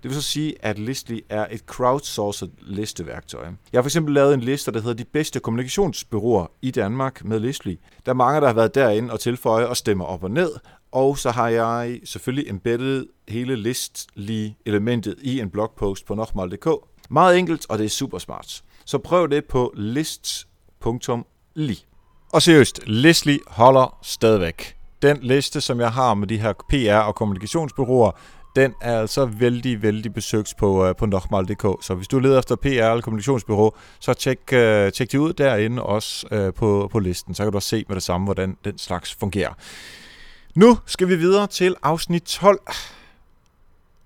Det 0.04 0.10
vil 0.10 0.14
så 0.14 0.22
sige, 0.22 0.54
at 0.60 0.78
Listly 0.78 1.20
er 1.28 1.46
et 1.50 1.60
crowdsourced 1.60 2.48
listeværktøj. 2.60 3.44
Jeg 3.44 3.78
har 3.78 3.82
for 3.82 3.88
eksempel 3.88 4.14
lavet 4.14 4.34
en 4.34 4.40
liste, 4.40 4.72
der 4.72 4.80
hedder 4.80 4.94
de 4.94 5.04
bedste 5.04 5.40
kommunikationsbyråer 5.40 6.46
i 6.62 6.70
Danmark 6.70 7.24
med 7.24 7.40
Listly. 7.40 7.76
Der 8.06 8.12
er 8.12 8.16
mange, 8.16 8.40
der 8.40 8.46
har 8.46 8.54
været 8.54 8.74
derinde 8.74 9.12
og 9.12 9.20
tilføje 9.20 9.66
og 9.66 9.76
stemmer 9.76 10.04
op 10.04 10.24
og 10.24 10.30
ned, 10.30 10.50
og 10.94 11.18
så 11.18 11.30
har 11.30 11.48
jeg 11.48 12.00
selvfølgelig 12.04 12.50
embedded 12.50 13.06
hele 13.28 13.56
listlige 13.56 14.56
elementet 14.66 15.14
i 15.22 15.40
en 15.40 15.50
blogpost 15.50 16.06
på 16.06 16.14
nokmal.dk. 16.14 16.68
Meget 17.10 17.38
enkelt, 17.38 17.66
og 17.68 17.78
det 17.78 17.84
er 17.84 17.88
super 17.88 18.18
smart. 18.18 18.62
Så 18.84 18.98
prøv 18.98 19.30
det 19.30 19.44
på 19.44 19.72
lists.li. 19.76 21.24
Og 22.32 22.42
seriøst, 22.42 22.80
Leslie 22.86 23.38
holder 23.46 23.98
stadigvæk. 24.02 24.76
Den 25.02 25.18
liste, 25.22 25.60
som 25.60 25.80
jeg 25.80 25.92
har 25.92 26.14
med 26.14 26.28
de 26.28 26.38
her 26.38 26.52
PR- 26.52 27.06
og 27.06 27.14
kommunikationsbyråer, 27.14 28.10
den 28.56 28.74
er 28.80 29.00
altså 29.00 29.24
vældig, 29.24 29.82
vældig 29.82 30.14
besøgt 30.14 30.54
på, 30.58 30.88
uh, 30.88 30.96
på 30.96 31.06
nokmal.dk. 31.06 31.84
Så 31.84 31.94
hvis 31.94 32.08
du 32.08 32.18
leder 32.18 32.38
efter 32.38 32.56
PR 32.56 32.66
eller 32.66 33.00
kommunikationsbyrå, 33.00 33.76
så 34.00 34.14
tjek, 34.14 34.38
uh, 34.52 34.90
tjek 34.92 35.12
de 35.12 35.20
ud 35.20 35.32
derinde 35.32 35.82
også 35.82 36.26
uh, 36.32 36.54
på, 36.54 36.88
på 36.92 36.98
listen. 36.98 37.34
Så 37.34 37.42
kan 37.42 37.52
du 37.52 37.58
også 37.58 37.68
se 37.68 37.84
med 37.88 37.96
det 37.96 38.02
samme, 38.02 38.24
hvordan 38.24 38.56
den 38.64 38.78
slags 38.78 39.14
fungerer. 39.14 39.54
Nu 40.54 40.78
skal 40.86 41.08
vi 41.08 41.16
videre 41.16 41.46
til 41.46 41.74
afsnit 41.82 42.22
12. 42.22 42.60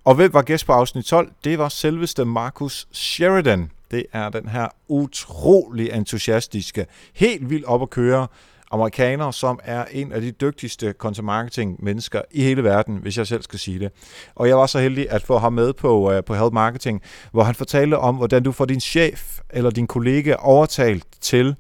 Og 0.05 0.15
hvem 0.15 0.35
var 0.35 0.43
gæst 0.43 0.67
på 0.67 0.73
afsnit 0.73 1.05
12? 1.05 1.33
Det 1.45 1.59
var 1.59 1.69
selveste 1.69 2.25
Marcus 2.25 2.89
Sheridan. 2.93 3.71
Det 3.91 4.07
er 4.13 4.29
den 4.29 4.49
her 4.49 4.69
utrolig 4.89 5.93
entusiastiske, 5.93 6.87
helt 7.15 7.51
vildt 7.51 7.65
op 7.65 7.83
at 7.83 7.91
køre 7.91 8.27
amerikaner, 8.71 9.31
som 9.31 9.61
er 9.65 9.85
en 9.93 10.13
af 10.13 10.21
de 10.21 10.31
dygtigste 10.31 10.95
content 10.99 11.25
marketing 11.25 11.85
mennesker 11.85 12.23
i 12.31 12.43
hele 12.43 12.65
verden, 12.65 12.97
hvis 12.97 13.19
jeg 13.19 13.27
selv 13.27 13.43
skal 13.43 13.59
sige 13.59 13.79
det. 13.79 13.93
Og 14.35 14.49
jeg 14.49 14.57
var 14.57 14.67
så 14.67 14.79
heldig 14.79 15.11
at 15.11 15.23
få 15.23 15.39
ham 15.39 15.53
med 15.53 15.73
på, 15.73 16.17
uh, 16.17 16.25
på 16.25 16.35
Health 16.35 16.55
Marketing, 16.55 17.03
hvor 17.33 17.43
han 17.43 17.55
fortalte 17.55 17.99
om, 17.99 18.17
hvordan 18.17 18.43
du 18.43 18.53
får 18.53 18.65
din 18.65 18.81
chef 18.81 19.41
eller 19.51 19.71
din 19.71 19.87
kollega 19.87 20.35
overtalt 20.39 21.05
til 21.21 21.57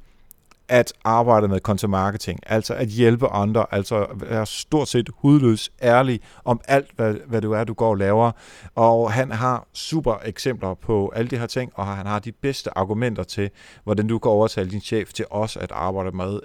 at 0.69 0.93
arbejde 1.05 1.49
med 1.49 1.61
content 1.61 1.91
marketing, 1.91 2.41
altså 2.47 2.75
at 2.75 2.89
hjælpe 2.89 3.29
andre, 3.29 3.67
altså 3.71 4.07
være 4.15 4.47
stort 4.47 4.89
set 4.89 5.11
hudløs 5.15 5.71
ærlig 5.83 6.21
om 6.45 6.61
alt, 6.69 6.91
hvad, 6.97 7.15
hvad 7.27 7.41
du 7.41 7.53
er, 7.53 7.65
du 7.65 7.75
går 7.75 7.89
og 7.89 7.97
laver. 7.97 8.33
Og 8.75 9.13
han 9.13 9.31
har 9.31 9.67
super 9.73 10.15
eksempler 10.25 10.75
på 10.75 11.13
alle 11.17 11.31
de 11.31 11.39
her 11.39 11.47
ting, 11.47 11.73
og 11.75 11.87
han 11.87 12.07
har 12.07 12.19
de 12.19 12.33
bedste 12.33 12.79
argumenter 12.79 13.23
til, 13.23 13.51
hvordan 13.85 14.09
du 14.09 14.19
kan 14.19 14.31
overtale 14.31 14.71
din 14.71 14.81
chef 14.81 15.13
til 15.13 15.25
også 15.31 15.61
at 15.61 15.73
arbejde 15.73 16.17
med 16.17 16.41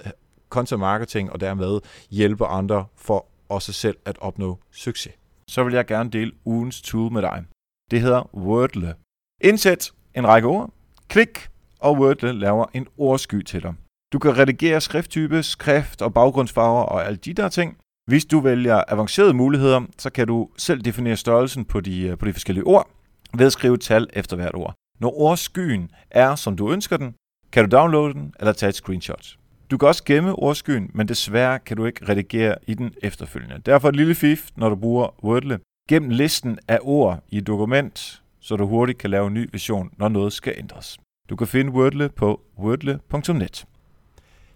content 0.50 0.80
marketing, 0.80 1.32
og 1.32 1.40
dermed 1.40 1.80
hjælpe 2.10 2.46
andre 2.46 2.86
for 2.96 3.26
også 3.50 3.74
selv 3.74 3.98
at 4.06 4.18
opnå 4.22 4.60
succes. 4.72 5.14
Så 5.48 5.64
vil 5.64 5.74
jeg 5.74 5.86
gerne 5.86 6.10
dele 6.10 6.32
ugens 6.46 6.82
tool 6.82 7.12
med 7.12 7.22
dig. 7.22 7.46
Det 7.92 8.02
hedder 8.02 8.36
Wordle. 8.36 8.96
Indsæt 9.42 9.92
en 10.16 10.28
række 10.28 10.48
ord, 10.48 10.70
klik, 11.08 11.48
og 11.80 11.94
Wordle 12.00 12.34
laver 12.34 12.66
en 12.74 12.88
ordsky 12.98 13.42
til 13.42 13.64
dig. 13.64 13.74
Du 14.14 14.20
kan 14.20 14.38
redigere 14.38 14.82
skrifttype, 14.82 15.44
skrift 15.44 16.02
og 16.02 16.14
baggrundsfarver 16.14 16.84
og 16.84 17.06
alle 17.06 17.18
de 17.18 17.34
der 17.34 17.50
ting. 17.50 17.78
Hvis 18.08 18.26
du 18.26 18.40
vælger 18.40 18.84
avancerede 18.88 19.34
muligheder, 19.34 19.82
så 19.98 20.10
kan 20.10 20.28
du 20.28 20.50
selv 20.58 20.82
definere 20.82 21.16
størrelsen 21.16 21.66
på 21.66 21.80
de, 21.80 22.02
øh, 22.02 22.18
på 22.18 22.26
de 22.26 22.34
forskellige 22.34 22.64
ord 22.64 22.90
ved 23.34 23.46
at 23.46 23.52
skrive 23.52 23.78
tal 23.78 24.08
efter 24.14 24.36
hvert 24.36 24.56
ord. 24.56 24.76
Når 25.00 25.20
ordskyen 25.20 25.92
er, 26.12 26.36
som 26.36 26.56
du 26.56 26.72
ønsker 26.72 26.98
den, 26.98 27.16
kan 27.52 27.70
du 27.70 27.78
downloade 27.78 28.14
den 28.14 28.34
eller 28.40 28.54
tage 28.54 28.70
et 28.70 28.76
screenshot. 28.76 29.38
Du 29.72 29.78
kan 29.78 29.88
også 29.88 30.04
gemme 30.04 30.36
ordskyen, 30.36 30.92
men 30.94 31.08
desværre 31.08 31.60
kan 31.60 31.78
du 31.78 31.86
ikke 31.86 32.10
redigere 32.10 32.56
i 32.68 32.74
den 32.74 32.94
efterfølgende. 33.02 33.62
Derfor 33.66 33.90
et 33.90 33.96
lille 33.96 34.16
fif, 34.16 34.50
når 34.56 34.70
du 34.70 34.76
bruger 34.76 35.24
Wordle. 35.24 35.60
Gem 35.90 36.10
listen 36.10 36.60
af 36.68 36.80
ord 36.82 37.24
i 37.30 37.38
et 37.38 37.48
dokument, 37.48 38.22
så 38.40 38.56
du 38.56 38.68
hurtigt 38.68 38.98
kan 38.98 39.10
lave 39.10 39.28
en 39.28 39.34
ny 39.34 39.50
version, 39.52 39.90
når 39.98 40.10
noget 40.10 40.34
skal 40.34 40.54
ændres. 40.58 40.98
Du 41.30 41.36
kan 41.36 41.48
finde 41.48 41.72
Wordle 41.72 42.10
på 42.10 42.42
wordle.net. 42.60 43.66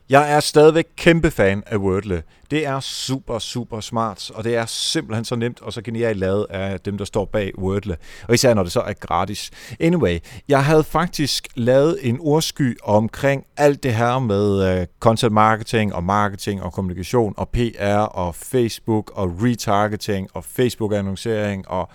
Jeg 0.09 0.31
er 0.31 0.39
stadigvæk 0.39 0.85
kæmpe 0.95 1.31
fan 1.31 1.63
af 1.65 1.77
Wordle. 1.77 2.23
Det 2.51 2.65
er 2.65 2.79
super, 2.79 3.39
super 3.39 3.79
smart, 3.79 4.31
og 4.31 4.43
det 4.43 4.55
er 4.55 4.65
simpelthen 4.65 5.25
så 5.25 5.35
nemt 5.35 5.61
og 5.61 5.73
så 5.73 5.81
genialt 5.81 6.19
lavet 6.19 6.45
af 6.49 6.79
dem, 6.79 6.97
der 6.97 7.05
står 7.05 7.25
bag 7.25 7.59
Wordle. 7.59 7.97
Og 8.27 8.33
især 8.33 8.53
når 8.53 8.63
det 8.63 8.71
så 8.71 8.81
er 8.81 8.93
gratis. 8.93 9.51
Anyway, 9.79 10.19
jeg 10.47 10.65
havde 10.65 10.83
faktisk 10.83 11.47
lavet 11.55 11.99
en 12.01 12.17
ordsky 12.21 12.77
omkring 12.83 13.43
alt 13.57 13.83
det 13.83 13.93
her 13.93 14.19
med 14.19 14.79
øh, 14.79 14.87
content 14.99 15.33
marketing 15.33 15.95
og 15.95 16.03
marketing 16.03 16.63
og 16.63 16.73
kommunikation 16.73 17.33
og 17.37 17.49
PR 17.49 17.97
og 17.97 18.35
Facebook 18.35 19.11
og 19.15 19.33
retargeting 19.41 20.29
og 20.33 20.43
Facebook-annoncering 20.59 21.67
og 21.67 21.89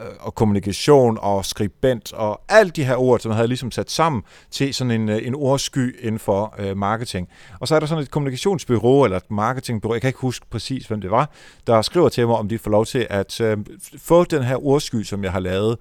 Øh, 0.00 0.12
og 0.20 0.34
kommunikation 0.34 1.18
og 1.20 1.44
skribent 1.44 2.12
og 2.12 2.40
alt 2.48 2.76
de 2.76 2.84
her 2.84 2.96
ord, 2.96 3.20
som 3.20 3.30
jeg 3.30 3.36
havde 3.36 3.48
ligesom 3.48 3.70
sat 3.70 3.90
sammen 3.90 4.22
til 4.50 4.74
sådan 4.74 4.90
en, 4.90 5.08
øh, 5.08 5.26
en 5.26 5.34
ordsky 5.34 6.04
inden 6.04 6.18
for 6.18 6.54
øh, 6.58 6.76
marketing. 6.76 7.28
Og 7.60 7.68
så 7.68 7.74
er 7.74 7.80
der 7.80 7.86
sådan 7.86 8.02
et 8.02 8.10
kommunikationsbyrå 8.10 9.04
eller 9.04 9.16
et 9.16 9.30
marketingbyrå, 9.30 9.94
jeg 9.94 10.00
kan 10.00 10.08
ikke 10.08 10.20
huske 10.20 10.46
præcis, 10.50 10.86
hvem 10.86 11.00
det 11.00 11.10
var, 11.10 11.30
der 11.66 11.82
skriver 11.82 12.08
til 12.08 12.26
mig, 12.26 12.36
om 12.36 12.48
de 12.48 12.58
får 12.58 12.70
lov 12.70 12.86
til 12.86 13.06
at 13.10 13.40
øh, 13.40 13.58
få 13.98 14.24
den 14.24 14.42
her 14.42 14.66
ordsky, 14.66 15.02
som 15.02 15.24
jeg 15.24 15.32
har 15.32 15.40
lavet, 15.40 15.78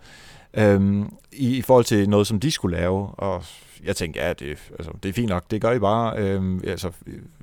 øhm, 0.58 1.10
i, 1.32 1.58
i 1.58 1.62
forhold 1.62 1.86
til 1.86 2.10
noget, 2.10 2.28
som 2.28 2.40
de 2.40 2.52
skulle 2.52 2.78
lave. 2.78 3.08
Og 3.08 3.44
jeg 3.86 3.96
tænkte, 3.96 4.20
ja, 4.20 4.34
det, 4.34 4.58
altså, 4.80 4.92
det 5.04 5.10
er 5.10 5.14
fint 5.14 5.30
nok, 5.30 5.44
det 5.52 5.62
gør 5.62 5.72
I 5.72 5.80
bare. 5.80 6.18
Øhm, 6.18 6.62
altså, 6.68 6.92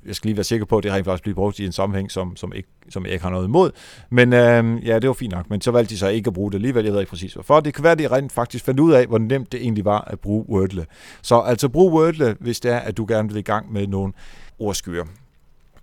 jeg 0.05 0.15
skal 0.15 0.27
lige 0.27 0.37
være 0.37 0.43
sikker 0.43 0.65
på, 0.65 0.77
at 0.77 0.83
det 0.83 0.91
rent 0.91 1.05
faktisk 1.05 1.23
bliver 1.23 1.35
brugt 1.35 1.59
i 1.59 1.65
en 1.65 1.71
sammenhæng, 1.71 2.11
som, 2.11 2.35
som, 2.35 2.53
ikke, 2.55 2.69
som 2.89 3.05
jeg 3.05 3.13
ikke 3.13 3.23
har 3.23 3.31
noget 3.31 3.47
imod. 3.47 3.71
Men 4.09 4.33
øhm, 4.33 4.77
ja, 4.77 4.99
det 4.99 5.07
var 5.07 5.13
fint 5.13 5.33
nok, 5.33 5.49
men 5.49 5.61
så 5.61 5.71
valgte 5.71 5.93
de 5.93 5.99
så 5.99 6.07
ikke 6.07 6.27
at 6.27 6.33
bruge 6.33 6.51
det 6.51 6.57
alligevel. 6.57 6.83
Jeg 6.83 6.93
ved 6.93 6.99
ikke 6.99 7.09
præcis 7.09 7.33
hvorfor. 7.33 7.59
Det 7.59 7.73
kan 7.73 7.83
være, 7.83 7.91
at 7.91 7.99
de 7.99 8.07
rent 8.07 8.31
faktisk 8.31 8.65
fandt 8.65 8.79
ud 8.79 8.93
af, 8.93 9.07
hvor 9.07 9.17
nemt 9.17 9.51
det 9.51 9.61
egentlig 9.61 9.85
var 9.85 10.01
at 10.01 10.19
bruge 10.19 10.45
Wordle. 10.49 10.85
Så 11.21 11.39
altså 11.39 11.69
brug 11.69 11.93
Wordle, 11.93 12.35
hvis 12.39 12.59
det 12.59 12.71
er, 12.71 12.79
at 12.79 12.97
du 12.97 13.05
gerne 13.07 13.29
vil 13.29 13.37
i 13.37 13.41
gang 13.41 13.73
med 13.73 13.87
nogle 13.87 14.13
ordskyer. 14.59 15.03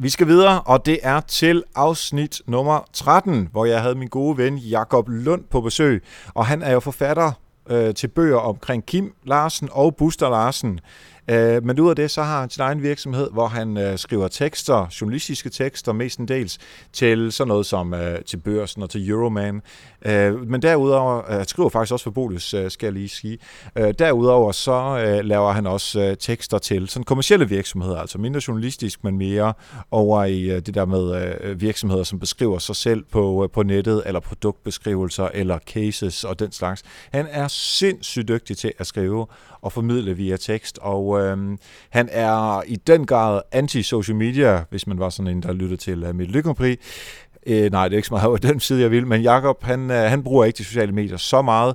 Vi 0.03 0.09
skal 0.09 0.27
videre, 0.27 0.61
og 0.61 0.87
det 0.87 0.99
er 1.03 1.21
til 1.21 1.63
afsnit 1.75 2.43
nummer 2.47 2.89
13, 2.93 3.49
hvor 3.53 3.65
jeg 3.65 3.83
havde 3.83 3.95
min 3.95 4.09
gode 4.09 4.39
ven 4.39 4.59
Jakob 4.59 5.09
Lund 5.09 5.45
på 5.51 5.61
besøg. 5.61 6.03
Og 6.35 6.47
han 6.47 6.63
er 6.63 6.73
jo 6.73 6.81
forfatter 6.81 7.33
øh, 7.71 7.95
til 7.95 8.09
bøger 8.09 8.39
omkring 8.39 8.87
Kim 8.87 9.13
Larsen 9.25 9.69
og 9.73 9.97
Buster 9.97 10.31
Larsen. 10.31 10.81
Øh, 11.31 11.65
men 11.65 11.81
ud 11.81 11.91
af 11.91 11.97
det, 11.97 12.11
så 12.11 12.23
har 12.23 12.41
han 12.41 12.51
sin 12.51 12.63
egen 12.63 12.83
virksomhed, 12.83 13.31
hvor 13.33 13.47
han 13.47 13.77
øh, 13.77 13.99
skriver 13.99 14.29
tekster, 14.29 14.87
journalistiske 15.01 15.51
tekster 15.51 15.93
mestendels, 15.93 16.59
til 16.93 17.33
sådan 17.33 17.49
noget 17.49 17.67
som 17.67 17.95
øh, 17.95 18.23
til 18.25 18.37
børsen 18.37 18.83
og 18.83 18.91
til 18.91 19.11
Euroman. 19.11 19.63
Øh, 20.07 20.49
men 20.49 20.63
derudover, 20.63 21.33
øh, 21.33 21.45
skriver 21.47 21.69
faktisk 21.69 21.93
også 21.93 22.03
for 22.03 22.11
Bolus, 22.11 22.55
øh, 22.55 22.71
skal 22.71 22.87
jeg 22.87 22.93
lige 22.93 23.09
sige. 23.09 23.39
Øh, 23.79 23.95
derudover 23.99 24.53
så 24.53 25.05
øh, 25.07 25.25
laver 25.25 25.53
han 25.53 25.67
også 25.67 26.01
øh, 26.01 26.17
tekster 26.17 26.59
til 26.59 26.89
sådan 26.89 27.05
kommersielle 27.05 27.49
virksomheder, 27.49 27.97
altså 27.97 28.19
mindre 28.19 28.41
journalistisk, 28.49 29.05
men 29.05 29.19
mere 29.19 29.53
over 29.91 30.25
i 30.25 30.43
øh, 30.51 30.61
det 30.61 30.75
der 30.75 30.85
med 30.85 31.35
øh, 31.41 31.61
virksomheder, 31.61 32.03
som 32.03 32.19
beskriver 32.19 32.59
sig 32.59 32.77
selv 32.77 33.05
på, 33.13 33.45
øh, 33.45 33.51
på 33.51 33.63
nettet, 33.63 34.03
eller 34.07 34.21
produktbeskrivelser, 34.21 35.29
eller 35.35 35.59
cases 35.59 36.25
og 36.25 36.39
den 36.39 36.53
slags. 36.53 36.83
Han 37.13 37.27
er 37.31 37.49
sindssygt 37.49 38.29
dygtig 38.29 38.57
til 38.57 38.73
at 38.79 38.87
skrive 38.87 39.27
og 39.61 39.73
formidle 39.73 40.17
via 40.17 40.37
tekst, 40.37 40.79
og 40.83 41.20
øhm, 41.21 41.59
han 41.91 42.09
er 42.13 42.63
i 42.67 42.77
den 42.77 43.07
grad 43.07 43.41
anti-social 43.53 44.17
media, 44.17 44.65
hvis 44.71 44.87
man 44.87 44.99
var 44.99 45.11
sådan 45.11 45.31
en, 45.31 45.43
der 45.43 45.53
lyttede 45.53 45.81
til 45.81 46.09
uh, 46.09 46.15
mit 46.15 46.31
lykkeprix. 46.31 46.79
Øh, 47.47 47.71
nej, 47.73 47.89
det 47.89 47.95
er 47.95 47.99
ikke 47.99 48.09
så 48.09 48.15
meget 48.15 48.27
over 48.29 48.37
den 48.37 48.61
side, 48.61 48.81
jeg 48.81 48.91
vil, 48.91 49.07
men 49.07 49.23
Jakob 49.23 49.65
han, 49.65 49.91
øh, 49.91 49.97
han 49.97 50.23
bruger 50.23 50.45
ikke 50.45 50.57
de 50.57 50.65
sociale 50.65 50.93
medier 50.93 51.17
så 51.17 51.43
meget, 51.43 51.75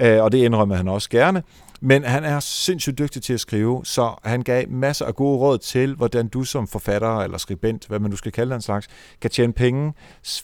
øh, 0.00 0.22
og 0.22 0.32
det 0.32 0.38
indrømmer 0.38 0.74
han 0.74 0.88
også 0.88 1.10
gerne. 1.10 1.42
Men 1.80 2.04
han 2.04 2.24
er 2.24 2.40
sindssygt 2.40 2.98
dygtig 2.98 3.22
til 3.22 3.34
at 3.34 3.40
skrive, 3.40 3.80
så 3.84 4.14
han 4.24 4.42
gav 4.42 4.64
masser 4.68 5.04
af 5.04 5.14
gode 5.14 5.38
råd 5.38 5.58
til, 5.58 5.94
hvordan 5.94 6.28
du 6.28 6.44
som 6.44 6.68
forfatter 6.68 7.16
eller 7.16 7.38
skribent, 7.38 7.86
hvad 7.86 7.98
man 7.98 8.10
nu 8.10 8.16
skal 8.16 8.32
kalde 8.32 8.52
den 8.52 8.62
slags, 8.62 8.88
kan 9.20 9.30
tjene 9.30 9.52
penge. 9.52 9.92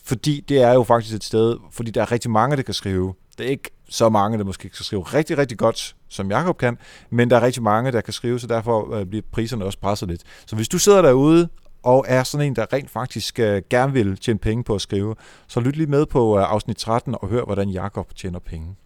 Fordi 0.04 0.44
det 0.48 0.62
er 0.62 0.72
jo 0.72 0.82
faktisk 0.82 1.16
et 1.16 1.24
sted, 1.24 1.56
fordi 1.70 1.90
der 1.90 2.02
er 2.02 2.12
rigtig 2.12 2.30
mange, 2.30 2.56
der 2.56 2.62
kan 2.62 2.74
skrive. 2.74 3.14
Det 3.38 3.46
er 3.46 3.50
ikke 3.50 3.70
så 3.92 4.08
mange, 4.08 4.38
der 4.38 4.44
måske 4.44 4.68
kan 4.68 4.84
skrive 4.84 5.02
rigtig, 5.02 5.38
rigtig 5.38 5.58
godt, 5.58 5.96
som 6.08 6.30
Jakob 6.30 6.58
kan, 6.58 6.78
men 7.10 7.30
der 7.30 7.36
er 7.36 7.42
rigtig 7.42 7.62
mange, 7.62 7.92
der 7.92 8.00
kan 8.00 8.12
skrive, 8.12 8.40
så 8.40 8.46
derfor 8.46 8.94
øh, 8.94 9.06
bliver 9.06 9.22
priserne 9.32 9.64
også 9.64 9.78
presset 9.78 10.08
lidt. 10.08 10.22
Så 10.46 10.56
hvis 10.56 10.68
du 10.68 10.78
sidder 10.78 11.02
derude 11.02 11.48
og 11.82 12.04
er 12.08 12.22
sådan 12.22 12.46
en, 12.46 12.56
der 12.56 12.72
rent 12.72 12.90
faktisk 12.90 13.38
øh, 13.38 13.62
gerne 13.70 13.92
vil 13.92 14.16
tjene 14.16 14.38
penge 14.38 14.64
på 14.64 14.74
at 14.74 14.80
skrive, 14.80 15.14
så 15.48 15.60
lyt 15.60 15.76
lige 15.76 15.86
med 15.86 16.06
på 16.06 16.38
øh, 16.38 16.52
afsnit 16.52 16.76
13 16.76 17.14
og 17.22 17.28
hør, 17.28 17.44
hvordan 17.44 17.68
Jakob 17.68 18.14
tjener 18.14 18.38
penge. 18.38 18.76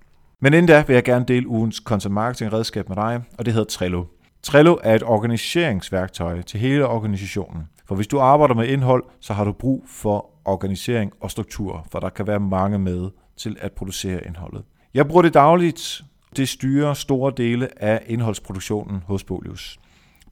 Men 0.40 0.54
inden 0.54 0.66
da 0.66 0.84
vil 0.86 0.94
jeg 0.94 1.04
gerne 1.04 1.24
dele 1.28 1.48
ugens 1.48 1.76
content 1.76 2.14
marketing 2.14 2.52
redskab 2.52 2.88
med 2.88 2.96
dig, 2.96 3.22
og 3.38 3.44
det 3.46 3.54
hedder 3.54 3.68
Trello. 3.68 4.04
Trello 4.42 4.76
er 4.82 4.94
et 4.94 5.02
organiseringsværktøj 5.02 6.42
til 6.42 6.60
hele 6.60 6.86
organisationen. 6.86 7.62
For 7.88 7.94
hvis 7.94 8.06
du 8.06 8.18
arbejder 8.18 8.54
med 8.54 8.68
indhold, 8.68 9.04
så 9.20 9.32
har 9.32 9.44
du 9.44 9.52
brug 9.52 9.84
for 9.88 10.30
organisering 10.44 11.12
og 11.20 11.30
struktur, 11.30 11.86
for 11.92 12.00
der 12.00 12.08
kan 12.08 12.26
være 12.26 12.40
mange 12.40 12.78
med 12.78 13.10
til 13.36 13.56
at 13.60 13.72
producere 13.72 14.26
indholdet. 14.26 14.64
Jeg 14.96 15.08
bruger 15.08 15.22
det 15.22 15.34
dagligt. 15.34 16.02
Det 16.36 16.48
styrer 16.48 16.94
store 16.94 17.32
dele 17.36 17.82
af 17.82 18.02
indholdsproduktionen 18.06 19.02
hos 19.06 19.24
Bolius. 19.24 19.78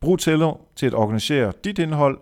Brug 0.01 0.19
Trello 0.19 0.55
til 0.77 0.87
at 0.87 0.95
organisere 0.95 1.53
dit 1.65 1.79
indhold. 1.79 2.19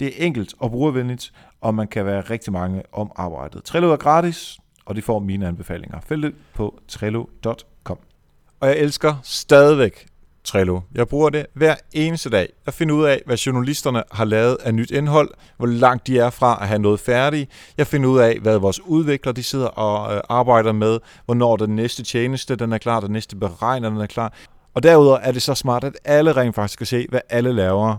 Det 0.00 0.06
er 0.06 0.26
enkelt 0.26 0.54
og 0.58 0.70
brugervenligt, 0.70 1.32
og 1.60 1.74
man 1.74 1.88
kan 1.88 2.06
være 2.06 2.20
rigtig 2.20 2.52
mange 2.52 2.82
om 2.92 3.12
arbejdet. 3.16 3.64
Trello 3.64 3.92
er 3.92 3.96
gratis, 3.96 4.58
og 4.84 4.94
det 4.94 5.04
får 5.04 5.18
mine 5.18 5.46
anbefalinger. 5.46 6.00
Følg 6.00 6.22
det 6.22 6.34
på 6.54 6.80
trello.com. 6.88 7.98
Og 8.60 8.68
jeg 8.68 8.78
elsker 8.78 9.14
stadigvæk 9.22 10.06
Trello. 10.48 10.80
Jeg 10.94 11.08
bruger 11.08 11.30
det 11.30 11.46
hver 11.54 11.74
eneste 11.92 12.30
dag. 12.30 12.48
Jeg 12.66 12.74
finder 12.74 12.94
ud 12.94 13.04
af, 13.04 13.22
hvad 13.26 13.36
journalisterne 13.36 14.02
har 14.12 14.24
lavet 14.24 14.56
af 14.64 14.74
nyt 14.74 14.90
indhold, 14.90 15.30
hvor 15.56 15.66
langt 15.66 16.06
de 16.06 16.18
er 16.18 16.30
fra 16.30 16.58
at 16.60 16.68
have 16.68 16.78
noget 16.78 17.00
færdigt. 17.00 17.50
Jeg 17.78 17.86
finder 17.86 18.08
ud 18.08 18.18
af, 18.18 18.38
hvad 18.42 18.58
vores 18.58 18.80
udviklere 18.80 19.34
de 19.34 19.42
sidder 19.42 19.66
og 19.66 20.14
øh, 20.14 20.20
arbejder 20.28 20.72
med, 20.72 20.98
hvornår 21.24 21.56
den 21.56 21.76
næste 21.76 22.02
tjeneste 22.02 22.56
den 22.56 22.72
er 22.72 22.78
klar, 22.78 23.00
den 23.00 23.10
næste 23.10 23.36
beregner 23.36 23.90
den 23.90 24.00
er 24.00 24.06
klar. 24.06 24.32
Og 24.74 24.82
derudover 24.82 25.18
er 25.18 25.32
det 25.32 25.42
så 25.42 25.54
smart, 25.54 25.84
at 25.84 25.92
alle 26.04 26.32
rent 26.32 26.54
faktisk 26.54 26.78
kan 26.78 26.86
se, 26.86 27.06
hvad 27.08 27.20
alle 27.30 27.52
laver, 27.52 27.96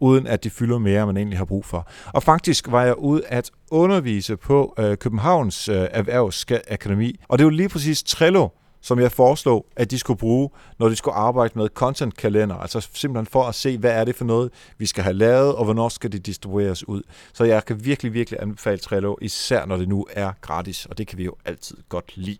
uden 0.00 0.26
at 0.26 0.44
de 0.44 0.50
fylder 0.50 0.78
mere, 0.78 1.02
end 1.02 1.06
man 1.06 1.16
egentlig 1.16 1.38
har 1.38 1.44
brug 1.44 1.64
for. 1.64 1.88
Og 2.12 2.22
faktisk 2.22 2.70
var 2.70 2.84
jeg 2.84 2.98
ude 2.98 3.22
at 3.26 3.50
undervise 3.70 4.36
på 4.36 4.74
øh, 4.78 4.96
Københavns 4.96 5.68
øh, 5.68 5.86
Erhvervsakademi, 5.90 7.20
og 7.28 7.38
det 7.38 7.44
er 7.44 7.46
jo 7.46 7.50
lige 7.50 7.68
præcis 7.68 8.02
Trello, 8.02 8.48
som 8.82 8.98
jeg 9.00 9.12
foreslog, 9.12 9.66
at 9.76 9.90
de 9.90 9.98
skulle 9.98 10.18
bruge, 10.18 10.50
når 10.78 10.88
de 10.88 10.96
skulle 10.96 11.14
arbejde 11.14 11.52
med 11.58 11.68
content-kalender. 11.68 12.56
Altså 12.56 12.88
simpelthen 12.94 13.26
for 13.26 13.44
at 13.44 13.54
se, 13.54 13.78
hvad 13.78 13.90
er 13.90 14.04
det 14.04 14.16
for 14.16 14.24
noget, 14.24 14.50
vi 14.78 14.86
skal 14.86 15.04
have 15.04 15.14
lavet, 15.14 15.54
og 15.54 15.64
hvornår 15.64 15.88
skal 15.88 16.12
det 16.12 16.26
distribueres 16.26 16.88
ud. 16.88 17.02
Så 17.32 17.44
jeg 17.44 17.64
kan 17.64 17.84
virkelig, 17.84 18.12
virkelig 18.12 18.42
anbefale 18.42 18.78
Trello, 18.78 19.16
især 19.20 19.66
når 19.66 19.76
det 19.76 19.88
nu 19.88 20.06
er 20.10 20.32
gratis, 20.40 20.86
og 20.86 20.98
det 20.98 21.06
kan 21.06 21.18
vi 21.18 21.24
jo 21.24 21.34
altid 21.44 21.76
godt 21.88 22.16
lide. 22.16 22.38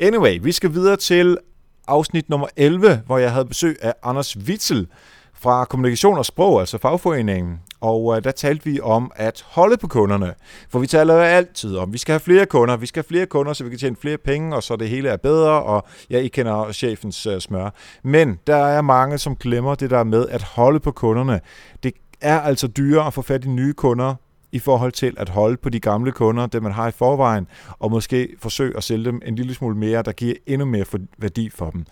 Anyway, 0.00 0.38
vi 0.42 0.52
skal 0.52 0.72
videre 0.72 0.96
til 0.96 1.38
afsnit 1.86 2.28
nummer 2.28 2.46
11, 2.56 3.02
hvor 3.06 3.18
jeg 3.18 3.32
havde 3.32 3.44
besøg 3.44 3.76
af 3.82 3.94
Anders 4.02 4.36
Witzel 4.36 4.86
fra 5.34 5.64
Kommunikation 5.64 6.18
og 6.18 6.26
Sprog, 6.26 6.60
altså 6.60 6.78
fagforeningen. 6.78 7.60
Og 7.80 8.16
øh, 8.16 8.24
der 8.24 8.30
talte 8.30 8.64
vi 8.64 8.80
om 8.80 9.12
at 9.16 9.44
holde 9.46 9.76
på 9.76 9.88
kunderne. 9.88 10.34
For 10.70 10.78
vi 10.78 10.86
taler 10.86 11.14
jo 11.14 11.20
altid 11.20 11.76
om, 11.76 11.88
at 11.88 11.92
vi 11.92 11.98
skal 11.98 12.12
have 12.12 12.20
flere 12.20 12.46
kunder, 12.46 12.76
vi 12.76 12.86
skal 12.86 13.02
have 13.02 13.08
flere 13.08 13.26
kunder, 13.26 13.52
så 13.52 13.64
vi 13.64 13.70
kan 13.70 13.78
tjene 13.78 13.96
flere 13.96 14.18
penge, 14.18 14.56
og 14.56 14.62
så 14.62 14.76
det 14.76 14.88
hele 14.88 15.08
er 15.08 15.16
bedre, 15.16 15.62
og 15.62 15.86
ja, 16.10 16.18
I 16.18 16.28
kender 16.28 16.72
chefens 16.72 17.26
øh, 17.26 17.40
smør. 17.40 17.70
Men 18.02 18.38
der 18.46 18.56
er 18.56 18.82
mange, 18.82 19.18
som 19.18 19.36
glemmer 19.36 19.74
det 19.74 19.90
der 19.90 20.04
med 20.04 20.28
at 20.28 20.42
holde 20.42 20.80
på 20.80 20.90
kunderne. 20.90 21.40
Det 21.82 21.92
er 22.20 22.40
altså 22.40 22.66
dyrere 22.66 23.06
at 23.06 23.14
få 23.14 23.22
fat 23.22 23.44
i 23.44 23.48
nye 23.48 23.72
kunder, 23.72 24.14
i 24.52 24.58
forhold 24.58 24.92
til 24.92 25.14
at 25.16 25.28
holde 25.28 25.56
på 25.56 25.68
de 25.68 25.80
gamle 25.80 26.12
kunder, 26.12 26.46
dem 26.46 26.62
man 26.62 26.72
har 26.72 26.88
i 26.88 26.90
forvejen, 26.90 27.46
og 27.78 27.90
måske 27.90 28.28
forsøge 28.38 28.76
at 28.76 28.84
sælge 28.84 29.04
dem 29.04 29.22
en 29.24 29.34
lille 29.34 29.54
smule 29.54 29.76
mere, 29.76 30.02
der 30.02 30.12
giver 30.12 30.34
endnu 30.46 30.66
mere 30.66 30.84
værdi 31.18 31.50
for 31.50 31.70
dem. 31.70 31.84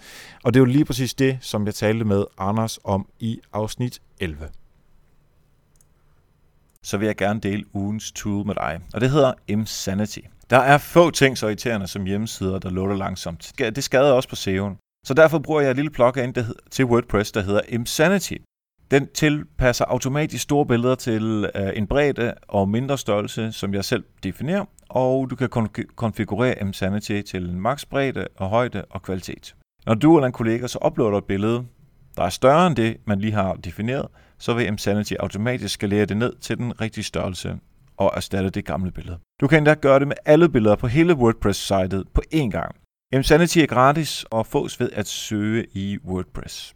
Og 0.45 0.55
det 0.55 0.61
er 0.61 0.61
jo 0.61 0.73
lige 0.73 0.85
præcis 0.85 1.15
det, 1.15 1.39
som 1.41 1.67
jeg 1.67 1.75
talte 1.75 2.05
med 2.05 2.25
Anders 2.39 2.79
om 2.85 3.07
i 3.21 3.41
afsnit 3.53 4.01
11 4.21 4.49
så 6.85 6.99
vil 6.99 7.07
jeg 7.07 7.17
gerne 7.17 7.41
dele 7.41 7.65
ugens 7.75 8.13
tool 8.13 8.47
med 8.47 8.55
dig. 8.55 8.81
Og 8.95 9.01
det 9.01 9.11
hedder 9.11 9.33
Insanity. 9.49 10.19
Der 10.51 10.59
er 10.59 10.79
få 10.79 11.11
ting 11.11 11.39
så 11.39 11.47
irriterende 11.47 11.87
som 11.87 12.05
hjemmesider, 12.05 12.59
der 12.59 12.71
loader 12.71 12.97
langsomt. 12.97 13.53
Det 13.59 13.85
skader 13.85 14.13
også 14.13 14.29
på 14.29 14.35
SEO'en. 14.35 15.03
Så 15.07 15.15
derfor 15.15 15.39
bruger 15.39 15.61
jeg 15.61 15.71
et 15.71 15.77
lille 15.77 15.91
plugin 15.91 16.35
til 16.71 16.85
WordPress, 16.85 17.33
der 17.33 17.41
hedder 17.43 17.61
Insanity. 17.69 18.35
Den 18.91 19.09
tilpasser 19.15 19.85
automatisk 19.85 20.43
store 20.43 20.67
billeder 20.67 20.95
til 20.95 21.51
øh, 21.55 21.71
en 21.75 21.87
bredde 21.87 22.35
og 22.49 22.69
mindre 22.69 22.99
størrelse, 22.99 23.53
som 23.53 23.75
jeg 23.75 23.85
selv 23.85 24.05
definerer, 24.23 24.65
og 24.89 25.31
du 25.31 25.37
kan 25.37 25.49
kon- 25.57 25.95
konfigurere 25.97 26.61
Insanity 26.61 27.21
til 27.21 27.51
en 27.51 27.61
maks 27.61 27.85
bredde 27.87 28.27
og 28.37 28.49
højde 28.49 28.85
og 28.91 29.03
kvalitet. 29.03 29.55
Når 29.87 29.95
du 29.95 30.17
eller 30.17 30.27
en 30.27 30.33
kollega 30.33 30.67
så 30.67 30.79
uploader 30.87 31.19
et 31.19 31.25
billede, 31.25 31.65
der 32.17 32.23
er 32.23 32.29
større 32.29 32.67
end 32.67 32.77
det, 32.77 32.97
man 33.07 33.21
lige 33.21 33.33
har 33.33 33.55
defineret, 33.55 34.07
så 34.39 34.55
vil 34.55 34.73
Msanity 34.73 35.13
automatisk 35.21 35.75
skalere 35.75 36.05
det 36.05 36.17
ned 36.17 36.33
til 36.41 36.57
den 36.57 36.81
rigtige 36.81 37.05
størrelse 37.05 37.59
og 37.97 38.13
erstatte 38.17 38.51
det 38.51 38.65
gamle 38.65 38.91
billede. 38.91 39.19
Du 39.41 39.47
kan 39.47 39.59
endda 39.59 39.75
gøre 39.75 39.99
det 39.99 40.09
med 40.09 40.17
alle 40.25 40.49
billeder 40.49 40.77
på 40.77 40.87
hele 40.87 41.15
WordPress-sitet 41.15 42.05
på 42.15 42.23
én 42.35 42.51
gang. 42.51 42.75
Msanity 43.13 43.59
er 43.59 43.67
gratis 43.67 44.25
og 44.31 44.47
fås 44.47 44.81
ved 44.81 44.91
at 44.93 45.09
søge 45.09 45.67
i 45.75 45.99
WordPress. 46.05 46.75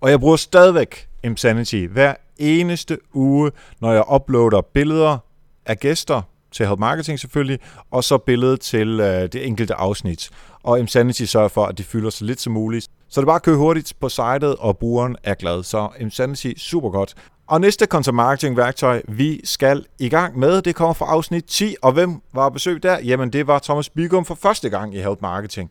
Og 0.00 0.10
jeg 0.10 0.20
bruger 0.20 0.36
stadigvæk 0.36 1.08
Msanity 1.24 1.86
hver 1.86 2.14
eneste 2.38 2.98
uge, 3.12 3.50
når 3.80 3.92
jeg 3.92 4.04
uploader 4.14 4.60
billeder 4.60 5.18
af 5.66 5.78
gæster 5.78 6.22
til 6.52 6.66
Help 6.66 6.78
Marketing 6.78 7.20
selvfølgelig, 7.20 7.58
og 7.90 8.04
så 8.04 8.18
billedet 8.18 8.60
til 8.60 9.00
øh, 9.00 9.22
det 9.22 9.46
enkelte 9.46 9.74
afsnit. 9.74 10.30
Og 10.62 10.80
Insanity 10.80 11.22
sørger 11.22 11.48
for, 11.48 11.66
at 11.66 11.78
det 11.78 11.86
fylder 11.86 12.10
så 12.10 12.24
lidt 12.24 12.40
som 12.40 12.52
muligt. 12.52 12.88
Så 13.12 13.20
det 13.20 13.24
er 13.24 13.26
bare 13.26 13.36
at 13.36 13.42
køre 13.42 13.56
hurtigt 13.56 13.92
på 14.00 14.08
sitet, 14.08 14.56
og 14.58 14.78
brugeren 14.78 15.16
er 15.22 15.34
glad. 15.34 15.62
Så 15.62 15.88
Insanity, 16.00 16.52
super 16.56 16.90
godt. 16.90 17.14
Og 17.46 17.60
næste 17.60 17.86
content 17.86 18.14
marketing 18.14 18.56
værktøj, 18.56 19.02
vi 19.08 19.40
skal 19.44 19.84
i 19.98 20.08
gang 20.08 20.38
med, 20.38 20.62
det 20.62 20.74
kommer 20.74 20.94
fra 20.94 21.06
afsnit 21.06 21.44
10. 21.44 21.76
Og 21.82 21.92
hvem 21.92 22.22
var 22.34 22.48
besøg 22.48 22.82
der? 22.82 22.98
Jamen, 22.98 23.32
det 23.32 23.46
var 23.46 23.58
Thomas 23.58 23.90
Bygum 23.90 24.24
for 24.24 24.34
første 24.34 24.70
gang 24.70 24.94
i 24.94 24.98
Help 24.98 25.18
Marketing. 25.22 25.70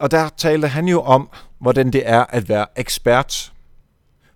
Og 0.00 0.10
der 0.10 0.28
talte 0.36 0.68
han 0.68 0.88
jo 0.88 1.00
om, 1.00 1.28
hvordan 1.60 1.90
det 1.90 2.02
er 2.04 2.24
at 2.28 2.48
være 2.48 2.66
ekspert 2.76 3.51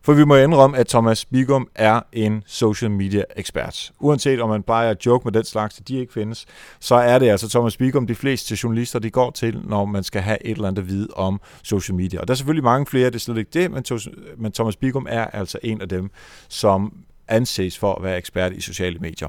for 0.06 0.12
vi 0.12 0.24
må 0.24 0.36
indrømme, 0.36 0.78
at 0.78 0.86
Thomas 0.86 1.24
Bigum 1.24 1.68
er 1.74 2.00
en 2.12 2.42
social 2.46 2.90
media 2.90 3.22
ekspert. 3.36 3.92
Uanset 4.00 4.40
om 4.40 4.48
man 4.48 4.62
bare 4.62 4.86
er 4.86 4.94
joke 5.06 5.24
med 5.24 5.32
den 5.32 5.44
slags, 5.44 5.80
at 5.80 5.88
de 5.88 5.98
ikke 5.98 6.12
findes, 6.12 6.46
så 6.80 6.94
er 6.94 7.18
det 7.18 7.28
altså 7.28 7.48
Thomas 7.48 7.76
Bigum, 7.76 8.06
de 8.06 8.14
fleste 8.14 8.58
journalister, 8.62 8.98
de 8.98 9.10
går 9.10 9.30
til, 9.30 9.60
når 9.64 9.84
man 9.84 10.04
skal 10.04 10.22
have 10.22 10.46
et 10.46 10.50
eller 10.50 10.68
andet 10.68 10.82
at 10.82 10.88
vide 10.88 11.08
om 11.14 11.40
social 11.62 11.96
media. 11.96 12.20
Og 12.20 12.28
der 12.28 12.34
er 12.34 12.36
selvfølgelig 12.36 12.64
mange 12.64 12.86
flere, 12.86 13.06
det 13.06 13.14
er 13.14 13.18
slet 13.18 13.38
ikke 13.38 13.50
det, 13.52 13.70
men, 13.70 13.84
men 14.36 14.52
Thomas 14.52 14.76
Bigum 14.76 15.06
er 15.10 15.24
altså 15.24 15.58
en 15.62 15.80
af 15.80 15.88
dem, 15.88 16.10
som 16.48 16.92
anses 17.28 17.78
for 17.78 17.94
at 17.94 18.02
være 18.02 18.18
ekspert 18.18 18.52
i 18.52 18.60
sociale 18.60 18.98
medier. 18.98 19.28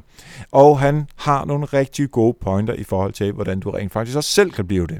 Og 0.51 0.79
han 0.79 1.07
har 1.15 1.45
nogle 1.45 1.65
rigtig 1.65 2.11
gode 2.11 2.37
pointer 2.41 2.73
i 2.73 2.83
forhold 2.83 3.13
til, 3.13 3.31
hvordan 3.31 3.59
du 3.59 3.69
rent 3.69 3.93
faktisk 3.93 4.17
også 4.17 4.29
selv 4.29 4.51
kan 4.51 4.67
blive 4.67 4.87
det. 4.87 4.99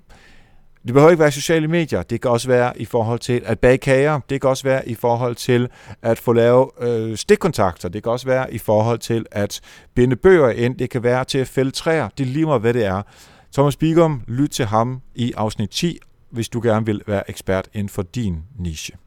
Det 0.87 0.93
behøver 0.93 1.11
ikke 1.11 1.21
være 1.21 1.31
sociale 1.31 1.67
medier. 1.67 2.03
Det 2.03 2.21
kan 2.21 2.31
også 2.31 2.47
være 2.47 2.81
i 2.81 2.85
forhold 2.85 3.19
til 3.19 3.41
at 3.45 3.59
bage 3.59 3.77
kager. 3.77 4.19
Det 4.29 4.41
kan 4.41 4.49
også 4.49 4.63
være 4.63 4.89
i 4.89 4.95
forhold 4.95 5.35
til 5.35 5.69
at 6.01 6.19
få 6.19 6.33
lavet 6.33 6.69
øh, 6.79 7.17
stikkontakter. 7.17 7.89
Det 7.89 8.03
kan 8.03 8.11
også 8.11 8.25
være 8.25 8.53
i 8.53 8.57
forhold 8.57 8.99
til 8.99 9.25
at 9.31 9.61
binde 9.93 10.15
bøger 10.15 10.49
ind. 10.49 10.77
Det 10.77 10.89
kan 10.89 11.03
være 11.03 11.25
til 11.25 11.37
at 11.37 11.47
fælde 11.47 11.71
træer. 11.71 12.09
Det 12.17 12.27
limer, 12.27 12.57
hvad 12.57 12.73
det 12.73 12.85
er. 12.85 13.01
Thomas 13.53 13.75
Bigum, 13.75 14.21
lyt 14.27 14.49
til 14.49 14.65
ham 14.65 15.01
i 15.15 15.33
afsnit 15.37 15.69
10, 15.69 15.99
hvis 16.29 16.49
du 16.49 16.61
gerne 16.63 16.85
vil 16.85 17.01
være 17.07 17.29
ekspert 17.29 17.69
inden 17.73 17.89
for 17.89 18.01
din 18.01 18.43
niche. 18.59 18.97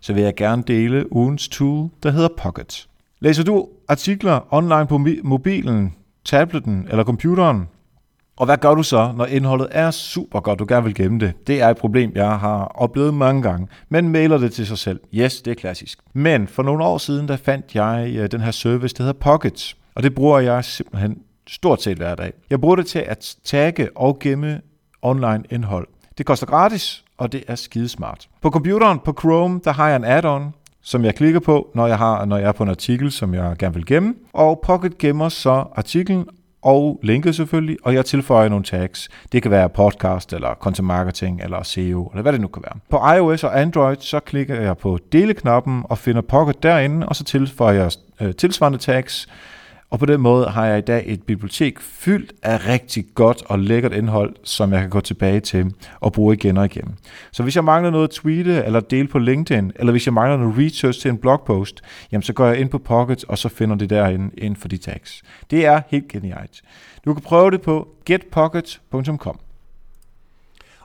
Så 0.00 0.12
vil 0.12 0.22
jeg 0.22 0.34
gerne 0.34 0.62
dele 0.62 1.12
ugens 1.12 1.48
tool, 1.48 1.88
der 2.02 2.10
hedder 2.10 2.28
Pocket. 2.38 2.88
Læser 3.20 3.44
du 3.44 3.68
artikler 3.88 4.54
online 4.54 4.86
på 4.86 4.98
mobilen, 5.22 5.94
tableten 6.24 6.86
eller 6.90 7.04
computeren, 7.04 7.68
og 8.38 8.46
hvad 8.46 8.56
gør 8.56 8.74
du 8.74 8.82
så, 8.82 9.12
når 9.16 9.26
indholdet 9.26 9.68
er 9.70 9.90
super 9.90 10.40
godt, 10.40 10.58
du 10.58 10.66
gerne 10.68 10.84
vil 10.84 10.94
gemme 10.94 11.20
det? 11.20 11.46
Det 11.46 11.62
er 11.62 11.68
et 11.68 11.76
problem, 11.76 12.12
jeg 12.14 12.38
har 12.38 12.64
oplevet 12.64 13.14
mange 13.14 13.42
gange. 13.42 13.68
Men 13.88 14.08
mailer 14.08 14.38
det 14.38 14.52
til 14.52 14.66
sig 14.66 14.78
selv. 14.78 15.00
Yes, 15.14 15.42
det 15.42 15.50
er 15.50 15.54
klassisk. 15.54 15.98
Men 16.12 16.48
for 16.48 16.62
nogle 16.62 16.84
år 16.84 16.98
siden, 16.98 17.28
der 17.28 17.36
fandt 17.36 17.74
jeg 17.74 18.14
øh, 18.16 18.30
den 18.30 18.40
her 18.40 18.50
service, 18.50 18.94
der 18.94 19.02
hedder 19.02 19.18
Pockets. 19.20 19.76
Og 19.94 20.02
det 20.02 20.14
bruger 20.14 20.38
jeg 20.38 20.64
simpelthen 20.64 21.18
stort 21.48 21.82
set 21.82 21.96
hver 21.96 22.14
dag. 22.14 22.32
Jeg 22.50 22.60
bruger 22.60 22.76
det 22.76 22.86
til 22.86 22.98
at 22.98 23.36
tagge 23.44 23.88
og 23.96 24.18
gemme 24.18 24.60
online 25.02 25.44
indhold. 25.50 25.88
Det 26.18 26.26
koster 26.26 26.46
gratis, 26.46 27.04
og 27.18 27.32
det 27.32 27.44
er 27.48 27.54
skidesmart. 27.54 28.28
På 28.42 28.50
computeren, 28.50 28.98
på 28.98 29.14
Chrome, 29.20 29.60
der 29.64 29.72
har 29.72 29.88
jeg 29.88 29.96
en 29.96 30.04
add-on, 30.04 30.52
som 30.82 31.04
jeg 31.04 31.14
klikker 31.14 31.40
på, 31.40 31.70
når 31.74 31.86
jeg, 31.86 31.98
har, 31.98 32.24
når 32.24 32.36
jeg 32.36 32.48
er 32.48 32.52
på 32.52 32.62
en 32.62 32.68
artikel, 32.68 33.12
som 33.12 33.34
jeg 33.34 33.56
gerne 33.58 33.74
vil 33.74 33.86
gemme. 33.86 34.14
Og 34.32 34.60
Pocket 34.64 34.98
gemmer 34.98 35.28
så 35.28 35.64
artiklen 35.76 36.26
og 36.62 37.00
linket 37.02 37.34
selvfølgelig, 37.34 37.76
og 37.82 37.94
jeg 37.94 38.04
tilføjer 38.04 38.48
nogle 38.48 38.64
tags. 38.64 39.08
Det 39.32 39.42
kan 39.42 39.50
være 39.50 39.68
podcast, 39.68 40.32
eller 40.32 40.54
content 40.54 40.86
marketing, 40.86 41.42
eller 41.42 41.62
SEO, 41.62 42.06
eller 42.06 42.22
hvad 42.22 42.32
det 42.32 42.40
nu 42.40 42.48
kan 42.48 42.62
være. 42.62 42.78
På 42.88 43.12
iOS 43.16 43.44
og 43.44 43.60
Android, 43.60 43.96
så 44.00 44.20
klikker 44.20 44.60
jeg 44.60 44.78
på 44.78 44.98
dele-knappen 45.12 45.82
og 45.84 45.98
finder 45.98 46.22
Pocket 46.22 46.62
derinde, 46.62 47.08
og 47.08 47.16
så 47.16 47.24
tilføjer 47.24 47.82
jeg 47.82 47.92
øh, 48.20 48.34
tilsvarende 48.34 48.78
tags, 48.78 49.28
og 49.90 49.98
på 49.98 50.06
den 50.06 50.20
måde 50.20 50.46
har 50.46 50.66
jeg 50.66 50.78
i 50.78 50.80
dag 50.80 51.02
et 51.06 51.22
bibliotek 51.22 51.80
fyldt 51.80 52.32
af 52.42 52.66
rigtig 52.68 53.06
godt 53.14 53.42
og 53.46 53.58
lækkert 53.58 53.92
indhold, 53.92 54.36
som 54.44 54.72
jeg 54.72 54.80
kan 54.80 54.90
gå 54.90 55.00
tilbage 55.00 55.40
til 55.40 55.74
og 56.00 56.12
bruge 56.12 56.34
igen 56.34 56.56
og 56.56 56.64
igen. 56.64 56.98
Så 57.32 57.42
hvis 57.42 57.56
jeg 57.56 57.64
mangler 57.64 57.90
noget 57.90 58.04
at 58.04 58.10
tweete 58.10 58.64
eller 58.64 58.80
dele 58.80 59.08
på 59.08 59.18
LinkedIn, 59.18 59.72
eller 59.76 59.90
hvis 59.90 60.06
jeg 60.06 60.14
mangler 60.14 60.36
noget 60.36 60.58
research 60.58 61.00
til 61.00 61.08
en 61.08 61.18
blogpost, 61.18 61.80
jamen 62.12 62.22
så 62.22 62.32
går 62.32 62.46
jeg 62.46 62.58
ind 62.58 62.70
på 62.70 62.78
Pocket, 62.78 63.24
og 63.24 63.38
så 63.38 63.48
finder 63.48 63.76
det 63.76 63.90
derinde 63.90 64.30
inden 64.38 64.56
for 64.56 64.68
de 64.68 64.76
tags. 64.76 65.22
Det 65.50 65.66
er 65.66 65.80
helt 65.88 66.08
genialt. 66.08 66.62
Du 67.04 67.14
kan 67.14 67.22
prøve 67.22 67.50
det 67.50 67.62
på 67.62 67.88
getpocket.com. 68.04 69.38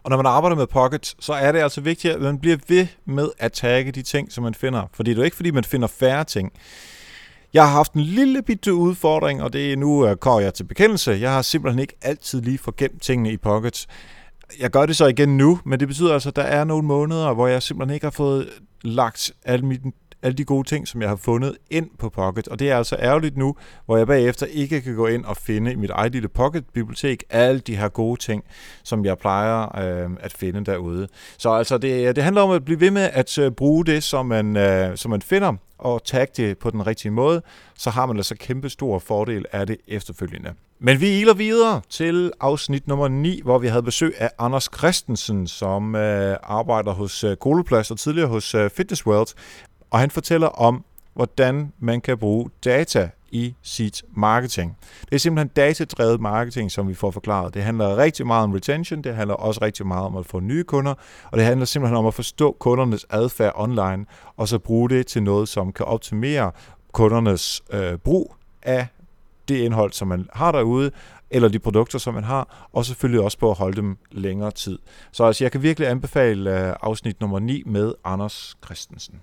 Og 0.03 0.09
når 0.09 0.17
man 0.17 0.25
arbejder 0.25 0.55
med 0.55 0.67
Pocket, 0.67 1.15
så 1.19 1.33
er 1.33 1.51
det 1.51 1.59
altså 1.59 1.81
vigtigt, 1.81 2.13
at 2.13 2.21
man 2.21 2.39
bliver 2.39 2.57
ved 2.67 2.87
med 3.05 3.29
at 3.39 3.51
tagge 3.51 3.91
de 3.91 4.01
ting, 4.01 4.31
som 4.31 4.43
man 4.43 4.53
finder. 4.53 4.89
Fordi 4.93 5.11
det 5.11 5.17
er 5.17 5.21
jo 5.21 5.25
ikke, 5.25 5.35
fordi 5.35 5.51
man 5.51 5.63
finder 5.63 5.87
færre 5.87 6.23
ting. 6.23 6.51
Jeg 7.53 7.63
har 7.63 7.71
haft 7.71 7.93
en 7.93 8.01
lille 8.01 8.41
bitte 8.41 8.73
udfordring, 8.73 9.43
og 9.43 9.53
det 9.53 9.73
er 9.73 9.77
nu 9.77 10.07
øh, 10.07 10.15
går 10.15 10.39
jeg 10.39 10.53
til 10.53 10.63
bekendelse. 10.63 11.11
Jeg 11.11 11.33
har 11.33 11.41
simpelthen 11.41 11.79
ikke 11.79 11.95
altid 12.01 12.41
lige 12.41 12.57
forgemt 12.57 13.01
tingene 13.01 13.31
i 13.31 13.37
pockets. 13.37 13.87
Jeg 14.59 14.69
gør 14.69 14.85
det 14.85 14.95
så 14.95 15.05
igen 15.05 15.37
nu, 15.37 15.59
men 15.65 15.79
det 15.79 15.87
betyder 15.87 16.13
altså, 16.13 16.29
at 16.29 16.35
der 16.35 16.41
er 16.41 16.63
nogle 16.63 16.87
måneder, 16.87 17.33
hvor 17.33 17.47
jeg 17.47 17.63
simpelthen 17.63 17.93
ikke 17.93 18.05
har 18.05 18.11
fået 18.11 18.49
lagt 18.83 19.31
alle 19.45 19.65
mine 19.65 19.91
alle 20.23 20.35
de 20.35 20.45
gode 20.45 20.67
ting, 20.67 20.87
som 20.87 21.01
jeg 21.01 21.09
har 21.09 21.15
fundet 21.15 21.57
ind 21.69 21.89
på 21.99 22.09
Pocket. 22.09 22.47
Og 22.47 22.59
det 22.59 22.69
er 22.69 22.77
altså 22.77 22.95
ærgerligt 22.99 23.37
nu, 23.37 23.55
hvor 23.85 23.97
jeg 23.97 24.07
bagefter 24.07 24.45
ikke 24.45 24.81
kan 24.81 24.95
gå 24.95 25.07
ind 25.07 25.25
og 25.25 25.37
finde 25.37 25.71
i 25.71 25.75
mit 25.75 25.89
eget 25.89 26.11
lille 26.11 26.27
Pocket-bibliotek 26.27 27.23
alle 27.29 27.59
de 27.59 27.75
her 27.75 27.89
gode 27.89 28.19
ting, 28.19 28.43
som 28.83 29.05
jeg 29.05 29.17
plejer 29.17 29.77
øh, 29.79 30.09
at 30.19 30.33
finde 30.33 30.65
derude. 30.65 31.07
Så 31.37 31.49
altså, 31.49 31.77
det, 31.77 32.15
det 32.15 32.23
handler 32.23 32.41
om 32.41 32.51
at 32.51 32.65
blive 32.65 32.79
ved 32.79 32.91
med 32.91 33.09
at 33.13 33.37
øh, 33.37 33.51
bruge 33.51 33.85
det, 33.85 34.03
som 34.03 34.25
man, 34.25 34.57
øh, 34.57 34.97
som 34.97 35.11
man 35.11 35.21
finder, 35.21 35.53
og 35.77 36.03
tagge 36.03 36.33
det 36.37 36.57
på 36.57 36.69
den 36.69 36.87
rigtige 36.87 37.11
måde, 37.11 37.41
så 37.77 37.89
har 37.89 38.05
man 38.05 38.17
altså 38.17 38.35
kæmpe 38.35 38.69
stor 38.69 38.99
fordel 38.99 39.45
af 39.51 39.67
det 39.67 39.77
efterfølgende. 39.87 40.53
Men 40.79 41.01
vi 41.01 41.19
iler 41.19 41.33
videre 41.33 41.81
til 41.89 42.31
afsnit 42.39 42.87
nummer 42.87 43.07
9, 43.07 43.41
hvor 43.43 43.59
vi 43.59 43.67
havde 43.67 43.83
besøg 43.83 44.13
af 44.17 44.29
Anders 44.39 44.69
Christensen, 44.77 45.47
som 45.47 45.95
øh, 45.95 46.37
arbejder 46.43 46.91
hos 46.91 47.23
øh, 47.23 47.35
Koloplast 47.35 47.91
og 47.91 47.99
tidligere 47.99 48.27
hos 48.27 48.55
øh, 48.55 48.69
Fitness 48.69 49.05
World, 49.05 49.27
og 49.93 49.99
han 49.99 50.11
fortæller 50.11 50.47
om, 50.47 50.85
hvordan 51.13 51.73
man 51.79 52.01
kan 52.01 52.17
bruge 52.17 52.49
data 52.65 53.09
i 53.31 53.55
sit 53.61 54.03
marketing. 54.15 54.77
Det 55.01 55.15
er 55.15 55.19
simpelthen 55.19 55.47
datadrevet 55.47 56.21
marketing, 56.21 56.71
som 56.71 56.87
vi 56.87 56.93
får 56.93 57.11
forklaret. 57.11 57.53
Det 57.53 57.63
handler 57.63 57.97
rigtig 57.97 58.27
meget 58.27 58.43
om 58.43 58.51
retention, 58.51 59.01
det 59.01 59.15
handler 59.15 59.35
også 59.35 59.61
rigtig 59.61 59.87
meget 59.87 60.05
om 60.05 60.17
at 60.17 60.25
få 60.25 60.39
nye 60.39 60.63
kunder, 60.63 60.93
og 61.31 61.37
det 61.37 61.45
handler 61.45 61.65
simpelthen 61.65 61.97
om 61.97 62.05
at 62.05 62.13
forstå 62.13 62.55
kundernes 62.59 63.05
adfærd 63.09 63.53
online, 63.55 64.05
og 64.37 64.47
så 64.47 64.59
bruge 64.59 64.89
det 64.89 65.07
til 65.07 65.23
noget, 65.23 65.49
som 65.49 65.71
kan 65.73 65.85
optimere 65.85 66.51
kundernes 66.91 67.61
øh, 67.71 67.97
brug 67.97 68.35
af 68.63 68.87
det 69.47 69.55
indhold, 69.55 69.91
som 69.91 70.07
man 70.07 70.29
har 70.33 70.51
derude, 70.51 70.91
eller 71.31 71.49
de 71.49 71.59
produkter, 71.59 71.99
som 71.99 72.13
man 72.13 72.23
har, 72.23 72.67
og 72.73 72.85
selvfølgelig 72.85 73.21
også 73.21 73.37
på 73.37 73.51
at 73.51 73.57
holde 73.57 73.77
dem 73.77 73.97
længere 74.11 74.51
tid. 74.51 74.79
Så 75.11 75.23
altså, 75.23 75.43
jeg 75.43 75.51
kan 75.51 75.61
virkelig 75.63 75.89
anbefale 75.89 76.67
øh, 76.67 76.75
afsnit 76.81 77.21
nummer 77.21 77.39
9 77.39 77.63
med 77.65 77.93
Anders 78.03 78.57
Christensen 78.65 79.21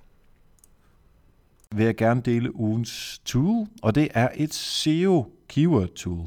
vil 1.75 1.85
jeg 1.85 1.97
gerne 1.97 2.21
dele 2.21 2.57
ugens 2.57 3.21
tool, 3.25 3.67
og 3.83 3.95
det 3.95 4.09
er 4.15 4.29
et 4.35 4.55
SEO 4.55 5.27
keyword 5.49 5.89
tool. 5.89 6.27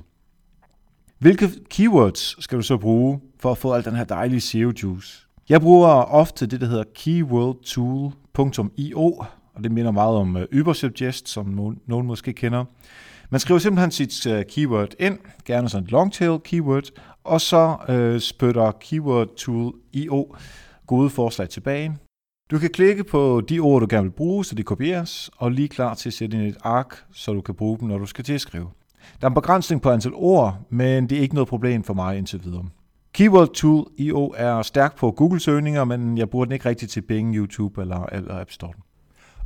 Hvilke 1.19 1.49
keywords 1.69 2.43
skal 2.43 2.57
du 2.57 2.63
så 2.63 2.77
bruge 2.77 3.19
for 3.39 3.51
at 3.51 3.57
få 3.57 3.73
al 3.73 3.85
den 3.85 3.95
her 3.95 4.03
dejlige 4.03 4.41
SEO 4.41 4.71
juice? 4.83 5.27
Jeg 5.49 5.61
bruger 5.61 5.89
ofte 5.89 6.45
det, 6.45 6.61
der 6.61 6.67
hedder 6.67 6.83
keywordtool.io, 6.95 9.25
og 9.53 9.63
det 9.63 9.71
minder 9.71 9.91
meget 9.91 10.17
om 10.17 10.37
øh, 10.37 10.47
Ubersuggest, 10.59 11.29
som 11.29 11.45
nogen, 11.87 12.07
måske 12.07 12.33
kender. 12.33 12.65
Man 13.29 13.39
skriver 13.39 13.59
simpelthen 13.59 13.91
sit 13.91 14.27
øh, 14.27 14.45
keyword 14.45 14.93
ind, 14.99 15.19
gerne 15.45 15.69
sådan 15.69 15.83
et 15.83 15.91
longtail 15.91 16.39
keyword, 16.43 16.83
og 17.23 17.41
så 17.41 17.77
øh, 17.89 18.19
spytter 18.19 18.71
keywordtool.io 18.71 20.35
gode 20.87 21.09
forslag 21.09 21.49
tilbage. 21.49 21.97
Du 22.53 22.59
kan 22.59 22.69
klikke 22.69 23.03
på 23.03 23.41
de 23.49 23.59
ord, 23.59 23.81
du 23.81 23.87
gerne 23.89 24.03
vil 24.03 24.11
bruge, 24.11 24.45
så 24.45 24.55
de 24.55 24.63
kopieres, 24.63 25.31
og 25.37 25.51
lige 25.51 25.67
klar 25.67 25.93
til 25.93 26.09
at 26.09 26.13
sætte 26.13 26.37
ind 26.37 26.45
i 26.45 26.49
et 26.49 26.57
ark, 26.63 27.03
så 27.13 27.33
du 27.33 27.41
kan 27.41 27.55
bruge 27.55 27.79
dem, 27.79 27.87
når 27.87 27.97
du 27.97 28.05
skal 28.05 28.23
til 28.23 28.33
at 28.33 28.41
skrive. 28.41 28.67
Der 29.21 29.27
er 29.27 29.29
en 29.29 29.33
begrænsning 29.33 29.81
på 29.81 29.89
antal 29.89 30.11
ord, 30.15 30.57
men 30.69 31.09
det 31.09 31.17
er 31.17 31.21
ikke 31.21 31.35
noget 31.35 31.47
problem 31.47 31.83
for 31.83 31.93
mig 31.93 32.17
indtil 32.17 32.43
videre. 32.43 32.65
Keyword 33.13 33.53
Tool 33.53 33.85
IO 33.97 34.33
er 34.37 34.61
stærk 34.61 34.97
på 34.97 35.11
Google-søgninger, 35.11 35.83
men 35.83 36.17
jeg 36.17 36.29
bruger 36.29 36.45
den 36.45 36.51
ikke 36.51 36.69
rigtig 36.69 36.89
til 36.89 37.01
Bing, 37.01 37.35
YouTube 37.35 37.81
eller, 37.81 38.05
eller 38.11 38.41
App 38.41 38.51
Store. 38.51 38.73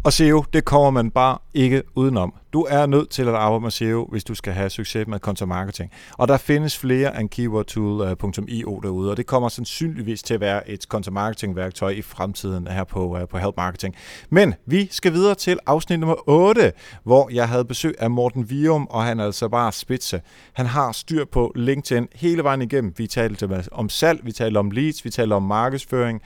Og 0.03 0.13
SEO, 0.13 0.43
det 0.53 0.65
kommer 0.65 0.89
man 0.89 1.11
bare 1.11 1.37
ikke 1.53 1.83
udenom. 1.95 2.33
Du 2.53 2.61
er 2.69 2.85
nødt 2.85 3.09
til 3.09 3.27
at 3.27 3.35
arbejde 3.35 3.63
med 3.63 3.71
SEO, 3.71 4.07
hvis 4.11 4.23
du 4.23 4.35
skal 4.35 4.53
have 4.53 4.69
succes 4.69 5.07
med 5.07 5.19
content 5.19 5.47
marketing. 5.47 5.91
Og 6.17 6.27
der 6.27 6.37
findes 6.37 6.77
flere 6.77 7.21
end 7.21 7.29
keywordtool.io 7.29 8.77
øh, 8.77 8.83
derude, 8.83 9.11
og 9.11 9.17
det 9.17 9.25
kommer 9.25 9.49
sandsynligvis 9.49 10.23
til 10.23 10.33
at 10.33 10.39
være 10.39 10.69
et 10.69 10.83
content 10.83 11.13
marketing 11.13 11.55
værktøj 11.55 11.89
i 11.89 12.01
fremtiden 12.01 12.67
her 12.67 12.83
på, 12.83 13.17
øh, 13.17 13.27
på 13.27 13.37
Help 13.37 13.57
Marketing. 13.57 13.95
Men 14.29 14.53
vi 14.65 14.87
skal 14.91 15.13
videre 15.13 15.35
til 15.35 15.59
afsnit 15.65 15.99
nummer 15.99 16.29
8, 16.29 16.73
hvor 17.03 17.29
jeg 17.33 17.49
havde 17.49 17.65
besøg 17.65 17.95
af 17.99 18.11
Morten 18.11 18.49
Vium, 18.49 18.87
og 18.89 19.03
han 19.03 19.19
er 19.19 19.25
altså 19.25 19.49
bare 19.49 19.71
spidse. 19.71 20.21
Han 20.53 20.65
har 20.65 20.91
styr 20.91 21.25
på 21.25 21.51
LinkedIn 21.55 22.07
hele 22.15 22.43
vejen 22.43 22.61
igennem. 22.61 22.93
Vi 22.97 23.07
talte 23.07 23.63
om 23.71 23.89
salg, 23.89 24.25
vi 24.25 24.31
talte 24.31 24.57
om 24.57 24.71
leads, 24.71 25.05
vi 25.05 25.09
talte 25.09 25.33
om 25.33 25.43
markedsføring, 25.43 26.21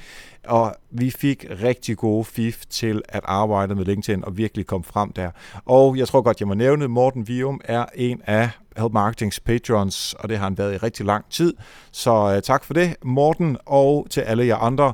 og 0.47 0.75
vi 0.91 1.09
fik 1.11 1.45
rigtig 1.63 1.97
gode 1.97 2.25
fif 2.25 2.65
til 2.69 3.01
at 3.09 3.21
arbejde 3.23 3.75
med 3.75 3.85
LinkedIn 3.85 4.25
og 4.25 4.37
virkelig 4.37 4.65
komme 4.65 4.83
frem 4.83 5.11
der. 5.11 5.31
Og 5.65 5.97
jeg 5.97 6.07
tror 6.11 6.21
godt, 6.21 6.39
jeg 6.39 6.47
må 6.47 6.53
nævne, 6.53 6.87
Morten 6.87 7.27
Vium 7.27 7.61
er 7.63 7.85
en 7.95 8.21
af 8.25 8.49
Help 8.77 8.91
Marketings 8.93 9.39
patrons, 9.39 10.15
og 10.19 10.29
det 10.29 10.37
har 10.37 10.43
han 10.43 10.57
været 10.57 10.73
i 10.73 10.77
rigtig 10.77 11.05
lang 11.05 11.25
tid. 11.29 11.53
Så 11.91 12.35
uh, 12.35 12.41
tak 12.41 12.63
for 12.63 12.73
det, 12.73 12.95
Morten, 13.03 13.57
og 13.65 14.07
til 14.09 14.21
alle 14.21 14.45
jer 14.45 14.55
andre. 14.55 14.93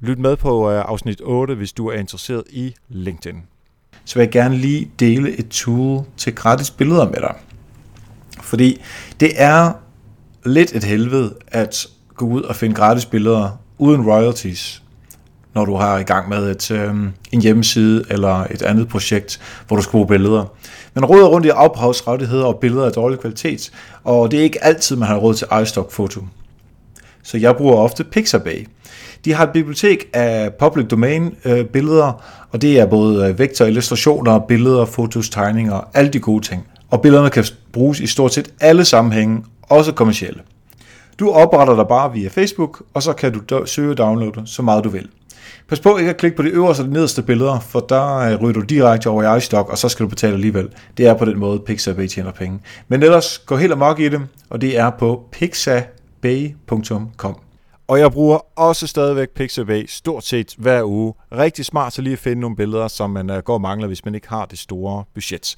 Lyt 0.00 0.18
med 0.18 0.36
på 0.36 0.68
uh, 0.68 0.74
afsnit 0.74 1.20
8, 1.24 1.54
hvis 1.54 1.72
du 1.72 1.86
er 1.88 1.92
interesseret 1.92 2.44
i 2.50 2.74
LinkedIn. 2.88 3.42
Så 4.04 4.14
vil 4.14 4.22
jeg 4.22 4.30
gerne 4.30 4.56
lige 4.56 4.90
dele 5.00 5.38
et 5.38 5.48
tool 5.48 6.04
til 6.16 6.34
gratis 6.34 6.70
billeder 6.70 7.04
med 7.10 7.20
dig. 7.20 7.34
Fordi 8.40 8.80
det 9.20 9.30
er 9.36 9.72
lidt 10.44 10.74
et 10.74 10.84
helvede 10.84 11.34
at 11.48 11.86
gå 12.14 12.26
ud 12.26 12.42
og 12.42 12.56
finde 12.56 12.74
gratis 12.74 13.06
billeder 13.06 13.60
uden 13.78 14.06
royalties, 14.10 14.82
når 15.58 15.64
du 15.64 15.76
har 15.76 15.98
i 15.98 16.02
gang 16.02 16.28
med 16.28 16.50
et, 16.50 16.70
øh, 16.70 16.94
en 17.32 17.42
hjemmeside 17.42 18.04
eller 18.10 18.44
et 18.50 18.62
andet 18.62 18.88
projekt, 18.88 19.40
hvor 19.66 19.76
du 19.76 19.82
skal 19.82 19.90
bruge 19.90 20.06
billeder. 20.06 20.44
Man 20.94 21.04
råder 21.04 21.26
rundt 21.26 21.46
i 21.46 21.50
ophavsrettigheder 21.50 22.44
og 22.44 22.56
billeder 22.56 22.86
af 22.86 22.92
dårlig 22.92 23.18
kvalitet, 23.18 23.70
og 24.04 24.30
det 24.30 24.38
er 24.38 24.42
ikke 24.42 24.64
altid, 24.64 24.96
man 24.96 25.08
har 25.08 25.16
råd 25.16 25.34
til 25.34 25.46
iStock 25.62 25.92
Photo. 25.92 26.20
Så 27.22 27.38
jeg 27.38 27.56
bruger 27.56 27.76
ofte 27.76 28.04
Pixabay. 28.04 28.68
De 29.24 29.34
har 29.34 29.44
et 29.44 29.52
bibliotek 29.52 30.08
af 30.12 30.52
public 30.58 30.86
domain 30.86 31.34
øh, 31.44 31.64
billeder, 31.64 32.22
og 32.50 32.62
det 32.62 32.80
er 32.80 32.86
både 32.86 33.28
øh, 33.28 33.38
vektor, 33.38 33.64
illustrationer, 33.64 34.38
billeder, 34.38 34.84
fotos, 34.84 35.30
tegninger, 35.30 35.90
alle 35.94 36.10
de 36.10 36.20
gode 36.20 36.44
ting. 36.44 36.66
Og 36.90 37.02
billederne 37.02 37.30
kan 37.30 37.44
bruges 37.72 38.00
i 38.00 38.06
stort 38.06 38.34
set 38.34 38.52
alle 38.60 38.84
sammenhænge, 38.84 39.44
også 39.62 39.92
kommercielle. 39.92 40.40
Du 41.18 41.30
opretter 41.30 41.76
dig 41.76 41.88
bare 41.88 42.12
via 42.12 42.28
Facebook, 42.28 42.82
og 42.94 43.02
så 43.02 43.12
kan 43.12 43.32
du 43.32 43.66
søge 43.66 43.90
og 43.90 43.98
downloade 43.98 44.42
så 44.46 44.62
meget 44.62 44.84
du 44.84 44.88
vil. 44.88 45.08
Pas 45.68 45.80
på 45.80 45.96
ikke 45.96 46.10
at 46.10 46.16
klikke 46.16 46.36
på 46.36 46.42
de 46.42 46.48
øverste 46.48 46.80
og 46.80 46.86
de 46.86 46.92
nederste 46.92 47.22
billeder, 47.22 47.60
for 47.60 47.80
der 47.80 48.16
øh, 48.16 48.42
ryger 48.42 48.52
du 48.52 48.60
direkte 48.60 49.10
over 49.10 49.34
i 49.34 49.38
iStock, 49.38 49.68
og 49.68 49.78
så 49.78 49.88
skal 49.88 50.04
du 50.04 50.08
betale 50.08 50.34
alligevel. 50.34 50.68
Det 50.96 51.06
er 51.06 51.14
på 51.14 51.24
den 51.24 51.38
måde, 51.38 51.58
Pixabay 51.58 52.06
tjener 52.06 52.32
penge. 52.32 52.60
Men 52.88 53.02
ellers, 53.02 53.38
gå 53.38 53.56
helt 53.56 53.72
amok 53.72 54.00
i 54.00 54.08
det, 54.08 54.20
og 54.50 54.60
det 54.60 54.78
er 54.78 54.90
på 54.90 55.28
pixabay.com. 55.32 57.38
Og 57.88 57.98
jeg 57.98 58.12
bruger 58.12 58.58
også 58.58 58.86
stadigvæk 58.86 59.30
Pixabay 59.30 59.86
stort 59.88 60.24
set 60.24 60.54
hver 60.58 60.84
uge. 60.84 61.14
Rigtig 61.32 61.64
smart 61.64 61.92
til 61.92 62.04
lige 62.04 62.12
at 62.12 62.18
finde 62.18 62.40
nogle 62.40 62.56
billeder, 62.56 62.88
som 62.88 63.10
man 63.10 63.30
øh, 63.30 63.38
går 63.38 63.54
og 63.54 63.60
mangler, 63.60 63.86
hvis 63.86 64.04
man 64.04 64.14
ikke 64.14 64.28
har 64.28 64.46
det 64.46 64.58
store 64.58 65.04
budget. 65.14 65.56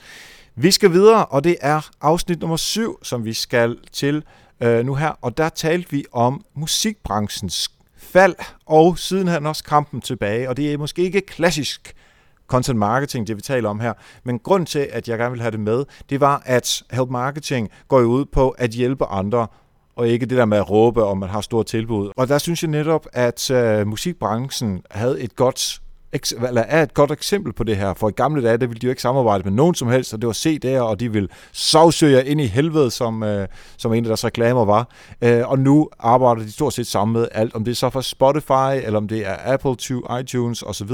Vi 0.56 0.70
skal 0.70 0.92
videre, 0.92 1.26
og 1.26 1.44
det 1.44 1.56
er 1.60 1.90
afsnit 2.00 2.40
nummer 2.40 2.56
7, 2.56 2.98
som 3.02 3.24
vi 3.24 3.32
skal 3.32 3.76
til 3.92 4.22
øh, 4.60 4.86
nu 4.86 4.94
her, 4.94 5.18
og 5.22 5.36
der 5.36 5.48
talte 5.48 5.90
vi 5.90 6.04
om 6.12 6.44
musikbranchens 6.54 7.70
fald, 8.10 8.34
og 8.66 8.98
sidenhen 8.98 9.46
også 9.46 9.64
kampen 9.64 10.00
tilbage, 10.00 10.48
og 10.48 10.56
det 10.56 10.72
er 10.72 10.78
måske 10.78 11.02
ikke 11.02 11.20
klassisk 11.20 11.94
content 12.50 12.78
marketing, 12.78 13.26
det 13.26 13.36
vi 13.36 13.42
taler 13.42 13.68
om 13.68 13.80
her. 13.80 13.92
Men 14.24 14.38
grund 14.38 14.66
til, 14.66 14.88
at 14.92 15.08
jeg 15.08 15.18
gerne 15.18 15.30
vil 15.30 15.40
have 15.40 15.50
det 15.50 15.60
med, 15.60 15.84
det 16.10 16.20
var, 16.20 16.42
at 16.46 16.82
Help 16.90 17.10
Marketing 17.10 17.68
går 17.88 18.00
jo 18.00 18.06
ud 18.06 18.24
på 18.24 18.48
at 18.48 18.70
hjælpe 18.70 19.04
andre, 19.04 19.46
og 19.96 20.08
ikke 20.08 20.26
det 20.26 20.38
der 20.38 20.44
med 20.44 20.58
at 20.58 20.70
råbe, 20.70 21.04
om 21.04 21.18
man 21.18 21.28
har 21.28 21.40
store 21.40 21.64
tilbud. 21.64 22.10
Og 22.16 22.28
der 22.28 22.38
synes 22.38 22.62
jeg 22.62 22.70
netop, 22.70 23.06
at 23.12 23.50
øh, 23.50 23.86
musikbranchen 23.86 24.82
havde 24.90 25.20
et 25.20 25.36
godt 25.36 25.80
eller 26.12 26.62
er 26.62 26.82
et 26.82 26.94
godt 26.94 27.10
eksempel 27.10 27.52
på 27.52 27.64
det 27.64 27.76
her. 27.76 27.94
For 27.94 28.08
i 28.08 28.12
gamle 28.12 28.42
dage, 28.42 28.58
der 28.58 28.66
ville 28.66 28.80
de 28.80 28.86
jo 28.86 28.90
ikke 28.90 29.02
samarbejde 29.02 29.44
med 29.44 29.52
nogen 29.52 29.74
som 29.74 29.88
helst, 29.88 30.14
og 30.14 30.22
det 30.22 30.26
var 30.26 30.32
CD'er, 30.32 30.80
og 30.80 31.00
de 31.00 31.12
ville 31.12 31.28
sagsøge 31.52 32.24
ind 32.24 32.40
i 32.40 32.46
helvede, 32.46 32.90
som, 32.90 33.22
øh, 33.22 33.48
som 33.76 33.92
en 33.92 34.04
af 34.04 34.08
deres 34.08 34.24
reklamer 34.24 34.64
var. 34.64 34.88
Øh, 35.22 35.48
og 35.48 35.58
nu 35.58 35.88
arbejder 35.98 36.42
de 36.42 36.52
stort 36.52 36.72
set 36.72 36.86
sammen 36.86 37.12
med 37.12 37.28
alt, 37.32 37.54
om 37.54 37.64
det 37.64 37.70
er 37.70 37.74
så 37.74 37.90
fra 37.90 38.02
Spotify, 38.02 38.86
eller 38.86 38.96
om 38.96 39.08
det 39.08 39.26
er 39.26 39.36
Apple 39.44 39.76
to 39.76 40.16
iTunes 40.20 40.62
osv., 40.62 40.90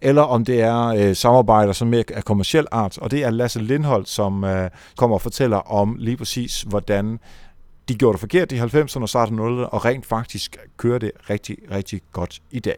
eller 0.00 0.22
om 0.22 0.44
det 0.44 0.60
er 0.60 0.86
øh, 0.86 1.16
samarbejder 1.16 1.72
som 1.72 1.88
mere 1.88 2.04
af 2.14 2.24
kommersiel 2.24 2.66
art. 2.72 2.98
Og 2.98 3.10
det 3.10 3.24
er 3.24 3.30
Lasse 3.30 3.60
Lindholt, 3.60 4.08
som 4.08 4.44
øh, 4.44 4.70
kommer 4.96 5.16
og 5.16 5.22
fortæller 5.22 5.72
om 5.72 5.96
lige 5.98 6.16
præcis, 6.16 6.62
hvordan 6.62 7.18
de 7.88 7.94
gjorde 7.94 8.12
det 8.12 8.20
forkert 8.20 8.52
i 8.52 8.58
90'erne 8.58 9.02
og 9.02 9.08
starten 9.08 9.38
0'erne, 9.38 9.68
og 9.68 9.84
rent 9.84 10.06
faktisk 10.06 10.56
kører 10.76 10.98
det 10.98 11.10
rigtig, 11.30 11.56
rigtig 11.70 12.00
godt 12.12 12.40
i 12.50 12.60
dag 12.60 12.76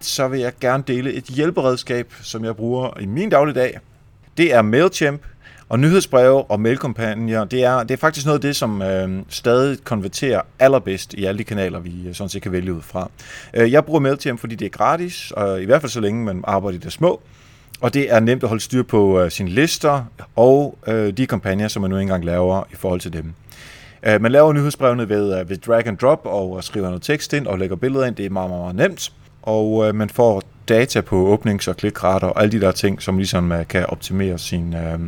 så 0.00 0.28
vil 0.28 0.40
jeg 0.40 0.52
gerne 0.60 0.84
dele 0.86 1.12
et 1.12 1.24
hjælperedskab, 1.24 2.12
som 2.22 2.44
jeg 2.44 2.56
bruger 2.56 3.00
i 3.00 3.06
min 3.06 3.30
dagligdag. 3.30 3.78
Det 4.36 4.54
er 4.54 4.62
MailChimp, 4.62 5.22
og 5.68 5.78
nyhedsbreve 5.78 6.44
og 6.50 6.60
mailkampagner, 6.60 7.44
det 7.44 7.64
er, 7.64 7.82
det 7.82 7.90
er 7.90 7.96
faktisk 7.96 8.26
noget 8.26 8.38
af 8.38 8.40
det, 8.40 8.56
som 8.56 8.82
øh, 8.82 9.22
stadig 9.28 9.84
konverterer 9.84 10.40
allerbedst 10.58 11.14
i 11.14 11.24
alle 11.24 11.38
de 11.38 11.44
kanaler, 11.44 11.78
vi 11.78 12.08
øh, 12.08 12.14
sådan 12.14 12.28
set 12.28 12.42
kan 12.42 12.52
vælge 12.52 12.74
ud 12.74 12.82
fra. 12.82 13.10
Øh, 13.54 13.72
jeg 13.72 13.84
bruger 13.84 14.00
MailChimp, 14.00 14.40
fordi 14.40 14.54
det 14.54 14.64
er 14.64 14.70
gratis, 14.70 15.30
og 15.30 15.62
i 15.62 15.64
hvert 15.64 15.80
fald 15.80 15.90
så 15.90 16.00
længe 16.00 16.24
man 16.24 16.44
arbejder 16.44 16.78
i 16.78 16.80
det 16.80 16.92
små. 16.92 17.20
Og 17.80 17.94
det 17.94 18.12
er 18.12 18.20
nemt 18.20 18.42
at 18.42 18.48
holde 18.48 18.62
styr 18.62 18.82
på 18.82 19.20
øh, 19.20 19.30
sine 19.30 19.50
lister 19.50 20.04
og 20.36 20.78
øh, 20.86 21.12
de 21.12 21.26
kampagner, 21.26 21.68
som 21.68 21.82
man 21.82 21.90
nu 21.90 21.98
engang 21.98 22.24
laver 22.24 22.62
i 22.72 22.76
forhold 22.76 23.00
til 23.00 23.12
dem. 23.12 23.32
Øh, 24.02 24.22
man 24.22 24.32
laver 24.32 24.52
nyhedsbrevene 24.52 25.08
ved, 25.08 25.40
øh, 25.40 25.50
ved 25.50 25.56
drag 25.56 25.86
and 25.86 25.98
drop 25.98 26.20
og 26.24 26.64
skriver 26.64 26.86
noget 26.86 27.02
tekst 27.02 27.32
ind 27.32 27.46
og 27.46 27.58
lægger 27.58 27.76
billeder 27.76 28.04
ind. 28.06 28.16
Det 28.16 28.26
er 28.26 28.30
meget, 28.30 28.50
meget 28.50 28.76
nemt 28.76 29.12
og 29.46 29.88
øh, 29.88 29.94
man 29.94 30.10
får 30.10 30.42
data 30.68 31.00
på 31.00 31.34
åbnings- 31.34 31.68
og 31.68 31.76
klikrater 31.76 32.26
og 32.26 32.42
alle 32.42 32.52
de 32.52 32.60
der 32.60 32.72
ting, 32.72 33.02
som 33.02 33.16
ligesom 33.16 33.50
uh, 33.50 33.66
kan 33.68 33.86
optimere 33.86 34.38
sin, 34.38 34.74
øh, 34.74 34.98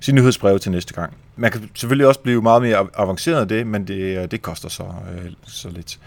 sin 0.00 0.14
nyhedsbrev 0.14 0.58
til 0.58 0.72
næste 0.72 0.94
gang. 0.94 1.12
Man 1.36 1.50
kan 1.50 1.70
selvfølgelig 1.74 2.06
også 2.06 2.20
blive 2.20 2.42
meget 2.42 2.62
mere 2.62 2.86
avanceret 2.94 3.40
af 3.40 3.48
det, 3.48 3.66
men 3.66 3.86
det, 3.88 4.18
øh, 4.18 4.30
det 4.30 4.42
koster 4.42 4.68
så, 4.68 4.82
øh, 4.82 5.32
så 5.46 5.68
lidt. 5.68 5.98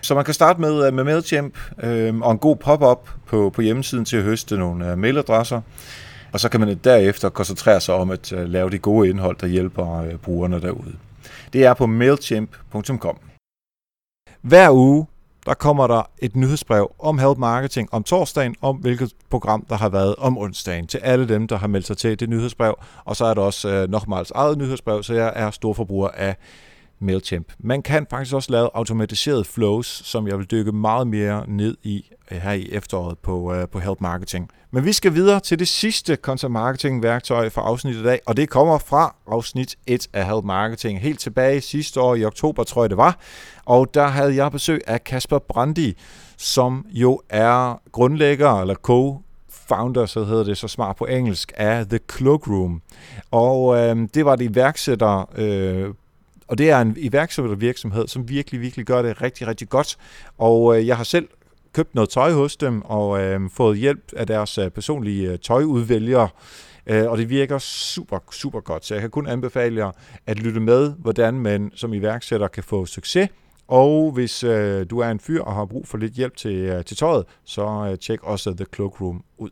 Så 0.00 0.14
man 0.14 0.24
kan 0.24 0.34
starte 0.34 0.60
med, 0.60 0.86
øh, 0.86 0.94
med 0.94 1.04
MailChimp 1.04 1.58
øh, 1.82 2.16
og 2.16 2.32
en 2.32 2.38
god 2.38 2.56
pop-up 2.56 3.10
på, 3.26 3.50
på 3.54 3.62
hjemmesiden 3.62 4.04
til 4.04 4.16
at 4.16 4.22
høste 4.22 4.56
nogle 4.56 4.90
øh, 4.90 4.98
mailadresser. 4.98 5.60
Og 6.32 6.40
så 6.40 6.48
kan 6.48 6.60
man 6.60 6.80
derefter 6.84 7.28
koncentrere 7.28 7.80
sig 7.80 7.94
om 7.94 8.10
at 8.10 8.32
øh, 8.32 8.48
lave 8.48 8.70
det 8.70 8.82
gode 8.82 9.08
indhold, 9.08 9.36
der 9.40 9.46
hjælper 9.46 10.02
øh, 10.02 10.16
brugerne 10.16 10.60
derude. 10.60 10.92
Det 11.52 11.64
er 11.64 11.74
på 11.74 11.86
mailchimp.com. 11.86 13.18
Hver 14.40 14.70
uge 14.70 15.06
der 15.46 15.54
kommer 15.54 15.86
der 15.86 16.02
et 16.18 16.36
nyhedsbrev 16.36 16.94
om 16.98 17.18
Help 17.18 17.38
Marketing 17.38 17.88
om 17.92 18.02
torsdagen, 18.02 18.54
om 18.62 18.76
hvilket 18.76 19.12
program 19.30 19.66
der 19.68 19.76
har 19.76 19.88
været 19.88 20.16
om 20.16 20.38
onsdagen, 20.38 20.86
til 20.86 20.98
alle 20.98 21.28
dem, 21.28 21.48
der 21.48 21.56
har 21.56 21.66
meldt 21.66 21.86
sig 21.86 21.96
til 21.96 22.20
det 22.20 22.28
nyhedsbrev. 22.28 22.74
Og 23.04 23.16
så 23.16 23.24
er 23.24 23.34
der 23.34 23.42
også 23.42 23.68
øh, 23.68 23.90
Nochmals 23.90 24.30
eget 24.30 24.58
nyhedsbrev, 24.58 25.02
så 25.02 25.14
jeg 25.14 25.32
er 25.36 25.50
stor 25.50 25.72
forbruger 25.72 26.08
af 26.08 26.36
MailChimp. 27.04 27.52
Man 27.58 27.82
kan 27.82 28.06
faktisk 28.10 28.34
også 28.34 28.52
lave 28.52 28.70
automatiserede 28.74 29.44
flows, 29.44 29.86
som 29.86 30.28
jeg 30.28 30.38
vil 30.38 30.50
dykke 30.50 30.72
meget 30.72 31.06
mere 31.06 31.44
ned 31.48 31.76
i 31.82 32.10
øh, 32.30 32.38
her 32.38 32.52
i 32.52 32.68
efteråret 32.72 33.18
på, 33.18 33.54
uh, 33.54 33.68
på 33.72 33.78
Help 33.78 34.00
Marketing. 34.00 34.50
Men 34.70 34.84
vi 34.84 34.92
skal 34.92 35.14
videre 35.14 35.40
til 35.40 35.58
det 35.58 35.68
sidste 35.68 36.16
content 36.16 36.52
marketing 36.52 37.02
værktøj 37.02 37.50
for 37.50 37.60
afsnittet 37.60 38.00
i 38.00 38.04
dag, 38.04 38.20
og 38.26 38.36
det 38.36 38.50
kommer 38.50 38.78
fra 38.78 39.14
afsnit 39.26 39.76
1 39.86 40.08
af 40.12 40.26
Help 40.26 40.44
Marketing. 40.44 41.00
Helt 41.00 41.20
tilbage 41.20 41.60
sidste 41.60 42.00
år 42.00 42.14
i 42.14 42.24
oktober, 42.24 42.64
tror 42.64 42.82
jeg 42.82 42.90
det 42.90 42.98
var. 42.98 43.18
Og 43.64 43.94
der 43.94 44.06
havde 44.06 44.36
jeg 44.36 44.52
besøg 44.52 44.80
af 44.86 45.04
Kasper 45.04 45.38
Brandi, 45.38 45.96
som 46.36 46.86
jo 46.90 47.20
er 47.28 47.80
grundlægger 47.92 48.60
eller 48.60 48.74
co 48.74 49.20
founder, 49.68 50.06
så 50.06 50.24
hedder 50.24 50.44
det 50.44 50.58
så 50.58 50.68
smart 50.68 50.96
på 50.96 51.04
engelsk, 51.06 51.52
af 51.56 51.86
The 51.86 52.00
Cloakroom. 52.12 52.82
Og 53.30 53.76
øh, 53.76 54.08
det 54.14 54.24
var 54.24 54.32
et 54.34 54.40
iværksætter 54.40 55.30
øh, 55.36 55.88
og 56.46 56.58
det 56.58 56.70
er 56.70 56.80
en 56.80 56.94
iværksættervirksomhed, 56.96 58.08
som 58.08 58.28
virkelig, 58.28 58.60
virkelig 58.60 58.86
gør 58.86 59.02
det 59.02 59.22
rigtig, 59.22 59.46
rigtig 59.46 59.68
godt. 59.68 59.96
Og 60.38 60.78
øh, 60.78 60.86
jeg 60.86 60.96
har 60.96 61.04
selv 61.04 61.28
købt 61.72 61.94
noget 61.94 62.10
tøj 62.10 62.32
hos 62.32 62.56
dem 62.56 62.82
og 62.82 63.22
øh, 63.22 63.40
fået 63.50 63.78
hjælp 63.78 64.12
af 64.16 64.26
deres 64.26 64.58
øh, 64.58 64.70
personlige 64.70 65.30
øh, 65.30 65.38
tøjudvælgere. 65.38 66.28
Øh, 66.86 67.10
og 67.10 67.18
det 67.18 67.28
virker 67.28 67.58
super, 67.58 68.18
super 68.30 68.60
godt. 68.60 68.84
Så 68.84 68.94
jeg 68.94 69.00
kan 69.00 69.10
kun 69.10 69.26
anbefale 69.26 69.84
jer 69.84 69.90
at 70.26 70.38
lytte 70.38 70.60
med, 70.60 70.92
hvordan 70.98 71.34
man 71.34 71.72
som 71.74 71.94
iværksætter 71.94 72.48
kan 72.48 72.62
få 72.62 72.86
succes. 72.86 73.28
Og 73.68 74.12
hvis 74.12 74.44
øh, 74.44 74.86
du 74.90 74.98
er 74.98 75.08
en 75.08 75.20
fyr 75.20 75.42
og 75.42 75.54
har 75.54 75.64
brug 75.64 75.88
for 75.88 75.98
lidt 75.98 76.12
hjælp 76.12 76.36
til, 76.36 76.54
øh, 76.54 76.84
til 76.84 76.96
tøjet, 76.96 77.24
så 77.44 77.88
øh, 77.90 77.98
tjek 77.98 78.22
også 78.22 78.54
The 78.54 78.66
Cloakroom 78.74 79.24
ud 79.38 79.50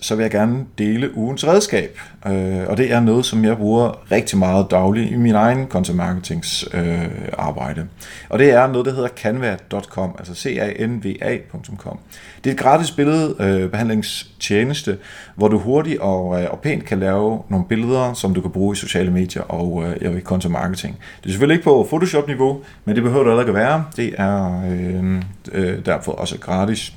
så 0.00 0.14
vil 0.14 0.22
jeg 0.22 0.30
gerne 0.30 0.66
dele 0.78 1.16
ugens 1.16 1.46
redskab. 1.46 1.98
Øh, 2.26 2.66
og 2.66 2.76
det 2.76 2.92
er 2.92 3.00
noget, 3.00 3.26
som 3.26 3.44
jeg 3.44 3.56
bruger 3.56 4.12
rigtig 4.12 4.38
meget 4.38 4.66
dagligt 4.70 5.12
i 5.12 5.16
min 5.16 5.34
egen 5.34 5.66
content 5.66 5.96
marketing 5.96 6.44
øh, 6.74 7.08
arbejde. 7.38 7.86
Og 8.28 8.38
det 8.38 8.50
er 8.50 8.66
noget, 8.66 8.86
der 8.86 8.92
hedder 8.92 9.08
canva.com, 9.08 10.14
altså 10.18 10.34
c-a-n-v-a.com. 10.34 11.98
Det 12.44 12.50
er 12.50 12.54
et 12.54 12.60
gratis 12.60 12.90
billedbehandlingstjeneste, 12.90 14.90
øh, 14.90 14.96
hvor 15.34 15.48
du 15.48 15.58
hurtigt 15.58 16.00
og, 16.00 16.42
øh, 16.42 16.50
og 16.50 16.60
pænt 16.60 16.84
kan 16.84 17.00
lave 17.00 17.42
nogle 17.48 17.66
billeder, 17.68 18.12
som 18.12 18.34
du 18.34 18.40
kan 18.40 18.50
bruge 18.50 18.72
i 18.72 18.76
sociale 18.76 19.10
medier 19.10 19.42
og 19.42 19.84
øh, 20.00 20.18
i 20.18 20.20
content 20.20 20.52
marketing. 20.52 20.98
Det 21.20 21.26
er 21.26 21.30
selvfølgelig 21.30 21.54
ikke 21.54 21.64
på 21.64 21.86
Photoshop-niveau, 21.88 22.60
men 22.84 22.94
det 22.94 23.02
behøver 23.02 23.24
det 23.24 23.32
heller 23.32 23.42
ikke 23.42 23.58
at 23.58 23.66
være. 23.66 23.84
Det 23.96 24.14
er 24.18 24.62
øh, 24.70 25.22
øh, 25.52 25.86
derfor 25.86 26.12
også 26.12 26.38
gratis. 26.38 26.92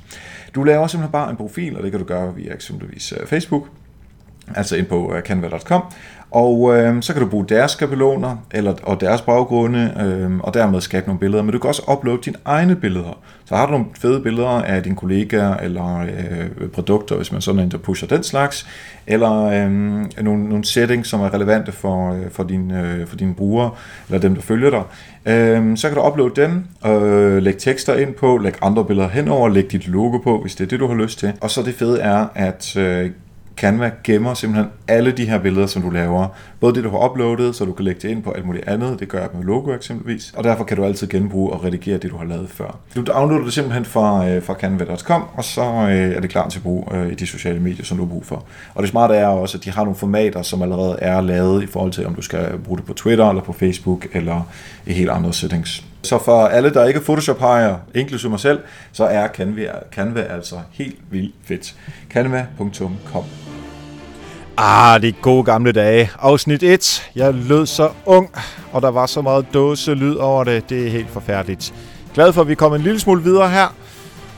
Du 0.54 0.64
laver 0.64 0.86
simpelthen 0.86 1.12
bare 1.12 1.30
en 1.30 1.36
profil, 1.36 1.76
og 1.76 1.82
det 1.82 1.90
kan 1.90 2.00
du 2.00 2.06
gøre 2.06 2.34
via 2.34 2.54
eksempelvis 2.54 3.12
øh, 3.12 3.26
Facebook, 3.26 3.68
altså 4.54 4.76
ind 4.76 4.86
på 4.86 5.14
øh, 5.14 5.22
canva.com, 5.22 5.82
og 6.34 6.76
øh, 6.76 7.02
så 7.02 7.12
kan 7.12 7.22
du 7.22 7.28
bruge 7.28 7.46
deres 7.48 7.70
skabeloner 7.70 8.36
eller, 8.50 8.74
og 8.82 9.00
deres 9.00 9.20
baggrunde, 9.20 9.94
øh, 10.00 10.38
og 10.38 10.54
dermed 10.54 10.80
skabe 10.80 11.06
nogle 11.06 11.20
billeder. 11.20 11.42
Men 11.42 11.52
du 11.52 11.58
kan 11.58 11.68
også 11.68 11.82
uploade 11.92 12.20
dine 12.24 12.36
egne 12.44 12.76
billeder. 12.76 13.18
Så 13.44 13.56
har 13.56 13.66
du 13.66 13.72
nogle 13.72 13.86
fede 14.00 14.20
billeder 14.20 14.48
af 14.48 14.82
dine 14.82 14.96
kollegaer 14.96 15.56
eller 15.56 16.00
øh, 16.00 16.68
produkter, 16.68 17.16
hvis 17.16 17.32
man 17.32 17.40
sådan 17.40 17.60
en, 17.60 17.70
der 17.70 17.78
pusher 17.78 18.08
den 18.08 18.22
slags, 18.22 18.66
eller 19.06 19.44
øh, 19.44 19.70
nogle, 20.24 20.48
nogle 20.48 20.64
settings, 20.64 21.08
som 21.08 21.20
er 21.20 21.34
relevante 21.34 21.72
for, 21.72 22.12
øh, 22.12 22.30
for, 22.30 22.42
din, 22.42 22.70
øh, 22.70 23.06
for 23.06 23.16
dine 23.16 23.34
brugere, 23.34 23.70
eller 24.08 24.20
dem, 24.20 24.34
der 24.34 24.42
følger 24.42 24.70
dig. 24.70 24.82
Øh, 25.32 25.76
så 25.76 25.88
kan 25.88 25.96
du 25.96 26.06
uploade 26.06 26.42
dem, 26.42 26.64
øh, 26.86 27.42
lægge 27.42 27.60
tekster 27.60 27.96
ind 27.96 28.14
på, 28.14 28.36
lægge 28.36 28.58
andre 28.62 28.84
billeder 28.84 29.08
henover, 29.08 29.48
lægge 29.48 29.68
dit 29.68 29.88
logo 29.88 30.18
på, 30.18 30.40
hvis 30.42 30.54
det 30.54 30.64
er 30.64 30.68
det, 30.68 30.80
du 30.80 30.86
har 30.86 30.94
lyst 30.94 31.18
til. 31.18 31.32
Og 31.40 31.50
så 31.50 31.62
det 31.62 31.74
fede 31.74 32.00
er, 32.00 32.26
at 32.34 32.76
øh, 32.76 33.10
Canva 33.56 33.90
gemmer 34.04 34.34
simpelthen 34.34 34.70
alle 34.88 35.10
de 35.10 35.24
her 35.24 35.38
billeder, 35.38 35.66
som 35.66 35.82
du 35.82 35.90
laver. 35.90 36.26
Både 36.60 36.74
det, 36.74 36.84
du 36.84 36.90
har 36.90 37.10
uploadet, 37.10 37.56
så 37.56 37.64
du 37.64 37.72
kan 37.72 37.84
lægge 37.84 38.00
det 38.00 38.08
ind 38.08 38.22
på 38.22 38.30
alt 38.30 38.46
muligt 38.46 38.68
andet. 38.68 39.00
Det 39.00 39.08
gør 39.08 39.18
jeg 39.18 39.28
med 39.34 39.44
logo 39.44 39.74
eksempelvis. 39.74 40.32
Og 40.36 40.44
derfor 40.44 40.64
kan 40.64 40.76
du 40.76 40.84
altid 40.84 41.06
genbruge 41.06 41.52
og 41.52 41.64
redigere 41.64 41.98
det, 41.98 42.10
du 42.10 42.16
har 42.16 42.24
lavet 42.24 42.50
før. 42.50 42.78
Du 42.96 43.02
downloader 43.02 43.44
det 43.44 43.52
simpelthen 43.52 43.84
fra, 43.84 44.28
øh, 44.28 44.42
fra 44.42 44.54
canva.com, 44.54 45.24
og 45.34 45.44
så 45.44 45.62
øh, 45.62 45.90
er 45.90 46.20
det 46.20 46.30
klar 46.30 46.48
til 46.48 46.60
brug 46.60 46.92
øh, 46.94 47.12
i 47.12 47.14
de 47.14 47.26
sociale 47.26 47.60
medier, 47.60 47.84
som 47.84 47.96
du 47.96 48.04
har 48.04 48.10
brug 48.10 48.26
for. 48.26 48.44
Og 48.74 48.82
det 48.82 48.90
smarte 48.90 49.14
er 49.14 49.26
også, 49.26 49.58
at 49.58 49.64
de 49.64 49.70
har 49.70 49.84
nogle 49.84 49.96
formater, 49.96 50.42
som 50.42 50.62
allerede 50.62 50.98
er 51.00 51.20
lavet 51.20 51.62
i 51.62 51.66
forhold 51.66 51.92
til, 51.92 52.06
om 52.06 52.14
du 52.14 52.22
skal 52.22 52.58
bruge 52.64 52.78
det 52.78 52.86
på 52.86 52.92
Twitter, 52.92 53.28
eller 53.28 53.42
på 53.42 53.52
Facebook, 53.52 54.06
eller 54.12 54.48
i 54.86 54.92
helt 54.92 55.10
andre 55.10 55.32
settings. 55.32 55.84
Så 56.04 56.18
for 56.24 56.46
alle, 56.46 56.74
der 56.74 56.84
ikke 56.84 57.00
er 57.00 57.04
Photoshop-hajer, 57.04 57.76
inklusive 57.94 58.30
mig 58.30 58.40
selv, 58.40 58.60
så 58.92 59.04
er 59.04 59.28
Canva, 59.28 59.70
Canva 59.92 60.20
altså 60.20 60.56
helt 60.70 60.98
vildt 61.10 61.34
fedt. 61.44 61.74
Canva.com 62.10 63.24
Ah, 64.56 65.02
de 65.02 65.12
gode 65.12 65.44
gamle 65.44 65.72
dage. 65.72 66.10
Afsnit 66.18 66.62
1. 66.62 67.10
Jeg 67.16 67.34
lød 67.34 67.66
så 67.66 67.90
ung, 68.06 68.30
og 68.72 68.82
der 68.82 68.90
var 68.90 69.06
så 69.06 69.22
meget 69.22 69.46
dåse 69.54 69.94
lyd 69.94 70.14
over 70.16 70.44
det. 70.44 70.70
Det 70.70 70.86
er 70.86 70.90
helt 70.90 71.10
forfærdeligt. 71.10 71.74
Glad 72.14 72.32
for, 72.32 72.40
at 72.40 72.48
vi 72.48 72.54
kom 72.54 72.74
en 72.74 72.80
lille 72.80 73.00
smule 73.00 73.22
videre 73.22 73.48
her. 73.50 73.74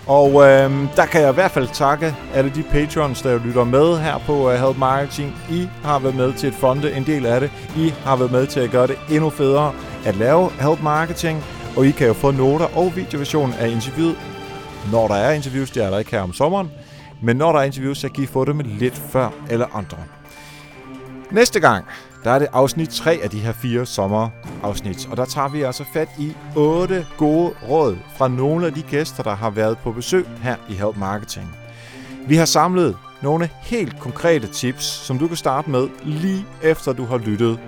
Og 0.07 0.31
øh, 0.33 0.71
der 0.97 1.07
kan 1.07 1.21
jeg 1.21 1.31
i 1.31 1.35
hvert 1.35 1.51
fald 1.51 1.69
takke 1.73 2.15
alle 2.35 2.53
de 2.55 2.63
patrons, 2.63 3.23
der 3.23 3.39
lytter 3.45 3.65
med 3.65 3.99
her 3.99 4.19
på 4.27 4.53
uh, 4.53 4.55
Help 4.55 4.79
Marketing. 4.79 5.37
I 5.51 5.69
har 5.85 5.99
været 5.99 6.15
med 6.15 6.33
til 6.33 6.47
at 6.47 6.55
fonde 6.55 6.93
en 6.93 7.07
del 7.07 7.27
af 7.27 7.41
det. 7.41 7.51
I 7.77 7.95
har 8.05 8.17
været 8.17 8.33
med 8.33 8.47
til 8.47 8.61
at 8.61 8.71
gøre 8.71 8.87
det 8.87 8.97
endnu 9.11 9.31
federe 9.31 9.73
at 10.05 10.17
lave 10.17 10.51
Help 10.61 10.83
Marketing. 10.83 11.45
Og 11.77 11.87
I 11.87 11.91
kan 11.91 12.07
jo 12.07 12.13
få 12.13 12.31
noter 12.31 12.77
og 12.77 12.97
videoversion 12.97 13.53
af 13.53 13.69
interviewet, 13.69 14.17
når 14.93 15.09
der 15.09 15.15
er 15.15 15.33
interviews. 15.33 15.71
Det 15.71 15.85
er 15.85 15.91
der 15.91 15.99
ikke 15.99 16.11
her 16.11 16.21
om 16.21 16.33
sommeren. 16.33 16.71
Men 17.23 17.37
når 17.37 17.53
der 17.53 17.59
er 17.59 17.65
interviews, 17.65 17.99
så 17.99 18.09
kan 18.09 18.25
I 18.25 18.27
få 18.27 18.45
dem 18.45 18.59
lidt 18.59 18.95
før 18.95 19.31
eller 19.51 19.67
andre. 19.75 19.97
Næste 21.31 21.61
gang, 21.61 21.85
der 22.25 22.31
er 22.31 22.39
det 22.39 22.49
afsnit 22.53 22.89
3 22.89 23.19
af 23.23 23.31
de 23.31 23.39
her 23.39 23.53
fire 23.53 23.87
sommerafsnit, 23.87 25.09
og 25.11 25.17
der 25.17 25.25
tager 25.25 25.49
vi 25.49 25.63
altså 25.63 25.85
fat 25.93 26.09
i 26.19 26.33
otte 26.57 27.07
gode 27.17 27.53
råd 27.69 27.97
fra 28.17 28.29
nogle 28.29 28.67
af 28.67 28.75
de 28.75 28.83
gæster, 28.83 29.23
der 29.23 29.35
har 29.35 29.51
været 29.51 29.79
på 29.79 29.93
besøg 29.93 30.27
her 30.43 30.57
i 30.69 30.73
Help 30.73 30.97
Marketing. 30.97 31.57
Vi 32.27 32.37
har 32.37 32.45
samlet 32.45 32.97
nogle 33.23 33.51
helt 33.63 34.01
konkrete 34.01 34.47
tips, 34.47 34.85
som 34.85 35.19
du 35.19 35.29
kan 35.29 35.37
starte 35.37 35.71
med 35.71 35.89
lige 36.05 36.47
efter 36.63 36.93
du 36.93 37.05
har 37.05 37.19
lyttet 37.19 37.59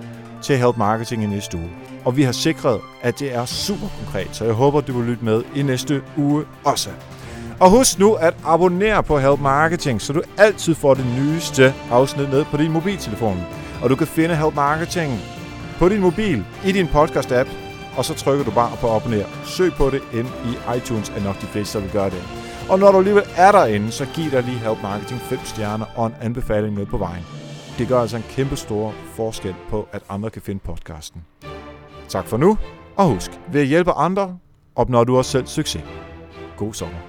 til 0.41 0.57
Help 0.57 0.77
Marketing 0.77 1.23
i 1.23 1.27
næste 1.27 1.57
uge. 1.57 1.88
Og 2.05 2.17
vi 2.17 2.23
har 2.23 2.31
sikret, 2.31 2.81
at 3.01 3.19
det 3.19 3.35
er 3.35 3.45
super 3.45 3.87
konkret, 3.97 4.35
så 4.35 4.45
jeg 4.45 4.53
håber, 4.53 4.81
du 4.81 4.93
vil 4.93 5.09
lytte 5.09 5.25
med 5.25 5.43
i 5.55 5.61
næste 5.61 6.01
uge 6.17 6.45
også. 6.63 6.89
Og 7.59 7.69
husk 7.69 7.99
nu 7.99 8.13
at 8.13 8.33
abonnere 8.45 9.03
på 9.03 9.19
Help 9.19 9.39
Marketing, 9.39 10.01
så 10.01 10.13
du 10.13 10.21
altid 10.37 10.75
får 10.75 10.93
det 10.93 11.05
nyeste 11.05 11.73
afsnit 11.91 12.29
ned 12.29 12.45
på 12.45 12.57
din 12.57 12.71
mobiltelefon. 12.71 13.41
Og 13.83 13.89
du 13.89 13.95
kan 13.95 14.07
finde 14.07 14.35
Help 14.35 14.55
Marketing 14.55 15.19
på 15.79 15.89
din 15.89 16.01
mobil 16.01 16.45
i 16.65 16.71
din 16.71 16.85
podcast-app, 16.85 17.49
og 17.97 18.05
så 18.05 18.13
trykker 18.13 18.45
du 18.45 18.51
bare 18.51 18.77
på 18.81 18.89
abonner. 18.95 19.25
Søg 19.45 19.73
på 19.73 19.89
det 19.89 20.01
ind 20.13 20.27
i 20.27 20.77
iTunes, 20.77 21.09
er 21.09 21.23
nok 21.23 21.41
de 21.41 21.45
fleste, 21.45 21.77
der 21.77 21.83
vil 21.83 21.93
gøre 21.93 22.09
det. 22.09 22.23
Og 22.69 22.79
når 22.79 22.91
du 22.91 22.97
alligevel 22.97 23.23
er 23.35 23.51
derinde, 23.51 23.91
så 23.91 24.05
giv 24.15 24.31
dig 24.31 24.43
lige 24.43 24.57
Help 24.57 24.81
Marketing 24.83 25.21
5 25.21 25.39
stjerner 25.43 25.85
og 25.95 26.07
en 26.07 26.15
anbefaling 26.21 26.75
med 26.75 26.85
på 26.85 26.97
vejen. 26.97 27.23
Det 27.77 27.87
gør 27.87 28.01
altså 28.01 28.17
en 28.17 28.25
kæmpe 28.29 28.55
stor 28.55 28.93
forskel 29.15 29.55
på, 29.69 29.87
at 29.91 30.01
andre 30.09 30.29
kan 30.29 30.41
finde 30.41 30.61
podcasten. 30.65 31.21
Tak 32.09 32.27
for 32.27 32.37
nu, 32.37 32.57
og 32.97 33.05
husk, 33.13 33.31
ved 33.51 33.61
at 33.61 33.67
hjælpe 33.67 33.91
andre, 33.91 34.37
opnår 34.75 35.03
du 35.03 35.17
også 35.17 35.31
selv 35.31 35.47
succes. 35.47 35.83
God 36.57 36.73
sommer. 36.73 37.08